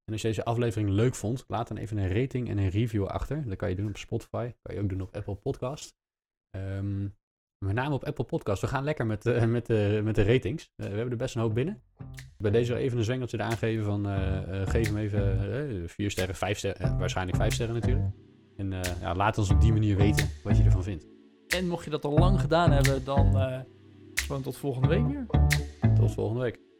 En 0.04 0.14
als 0.14 0.22
je 0.22 0.28
deze 0.28 0.46
aflevering 0.46 0.90
leuk 0.90 1.16
vond, 1.16 1.44
laat 1.48 1.68
dan 1.68 1.78
even 1.78 1.98
een 1.98 2.14
rating 2.14 2.50
en 2.50 2.58
een 2.58 2.70
review 2.70 3.06
achter. 3.06 3.48
Dat 3.48 3.58
kan 3.58 3.70
je 3.70 3.76
doen 3.76 3.88
op 3.88 3.98
Spotify, 3.98 4.52
kan 4.62 4.76
je 4.76 4.82
ook 4.82 4.90
doen 4.90 5.02
op 5.02 5.16
Apple 5.16 5.36
Podcast. 5.36 5.96
Ehm, 6.50 7.02
met 7.66 7.76
name 7.76 7.94
op 7.94 8.04
Apple 8.04 8.24
Podcast. 8.24 8.62
We 8.62 8.68
gaan 8.68 8.84
lekker 8.84 9.06
met, 9.06 9.24
met, 9.48 9.66
de, 9.66 10.02
met 10.04 10.16
de 10.16 10.24
ratings. 10.24 10.72
We 10.76 10.84
hebben 10.84 11.12
er 11.12 11.18
best 11.18 11.36
een 11.36 11.42
hoop 11.42 11.54
binnen. 11.54 11.82
Bij 12.38 12.52
deze 12.52 12.76
even 12.76 12.98
een 12.98 13.04
zwengeltje 13.04 13.38
eraan 13.38 13.58
geven 13.58 13.86
van 13.86 14.06
geef 14.68 14.88
hem 14.88 14.98
even 14.98 15.90
vier 15.90 16.12
sterren, 16.12 16.36
vijf 16.36 16.58
sterren, 16.58 16.98
waarschijnlijk 16.98 17.38
vijf 17.38 17.54
sterren 17.54 17.76
natuurlijk. 17.76 18.06
En 18.58 18.72
ja, 19.02 19.16
laat 19.16 19.38
ons 19.38 19.50
op 19.50 19.62
die 19.62 19.74
manier 19.74 19.98
weten 19.98 20.30
wat 20.44 20.58
je 20.58 20.64
ervan 20.64 20.84
vindt. 20.84 21.21
En 21.56 21.68
mocht 21.68 21.84
je 21.84 21.90
dat 21.90 22.06
al 22.06 22.18
lang 22.18 22.40
gedaan 22.40 22.72
hebben, 22.72 23.04
dan 23.04 23.38
eh, 23.38 23.60
gewoon 24.16 24.42
tot 24.42 24.58
volgende 24.58 24.88
week 24.88 25.08
weer. 25.08 25.26
Tot 25.96 26.14
volgende 26.14 26.42
week. 26.42 26.71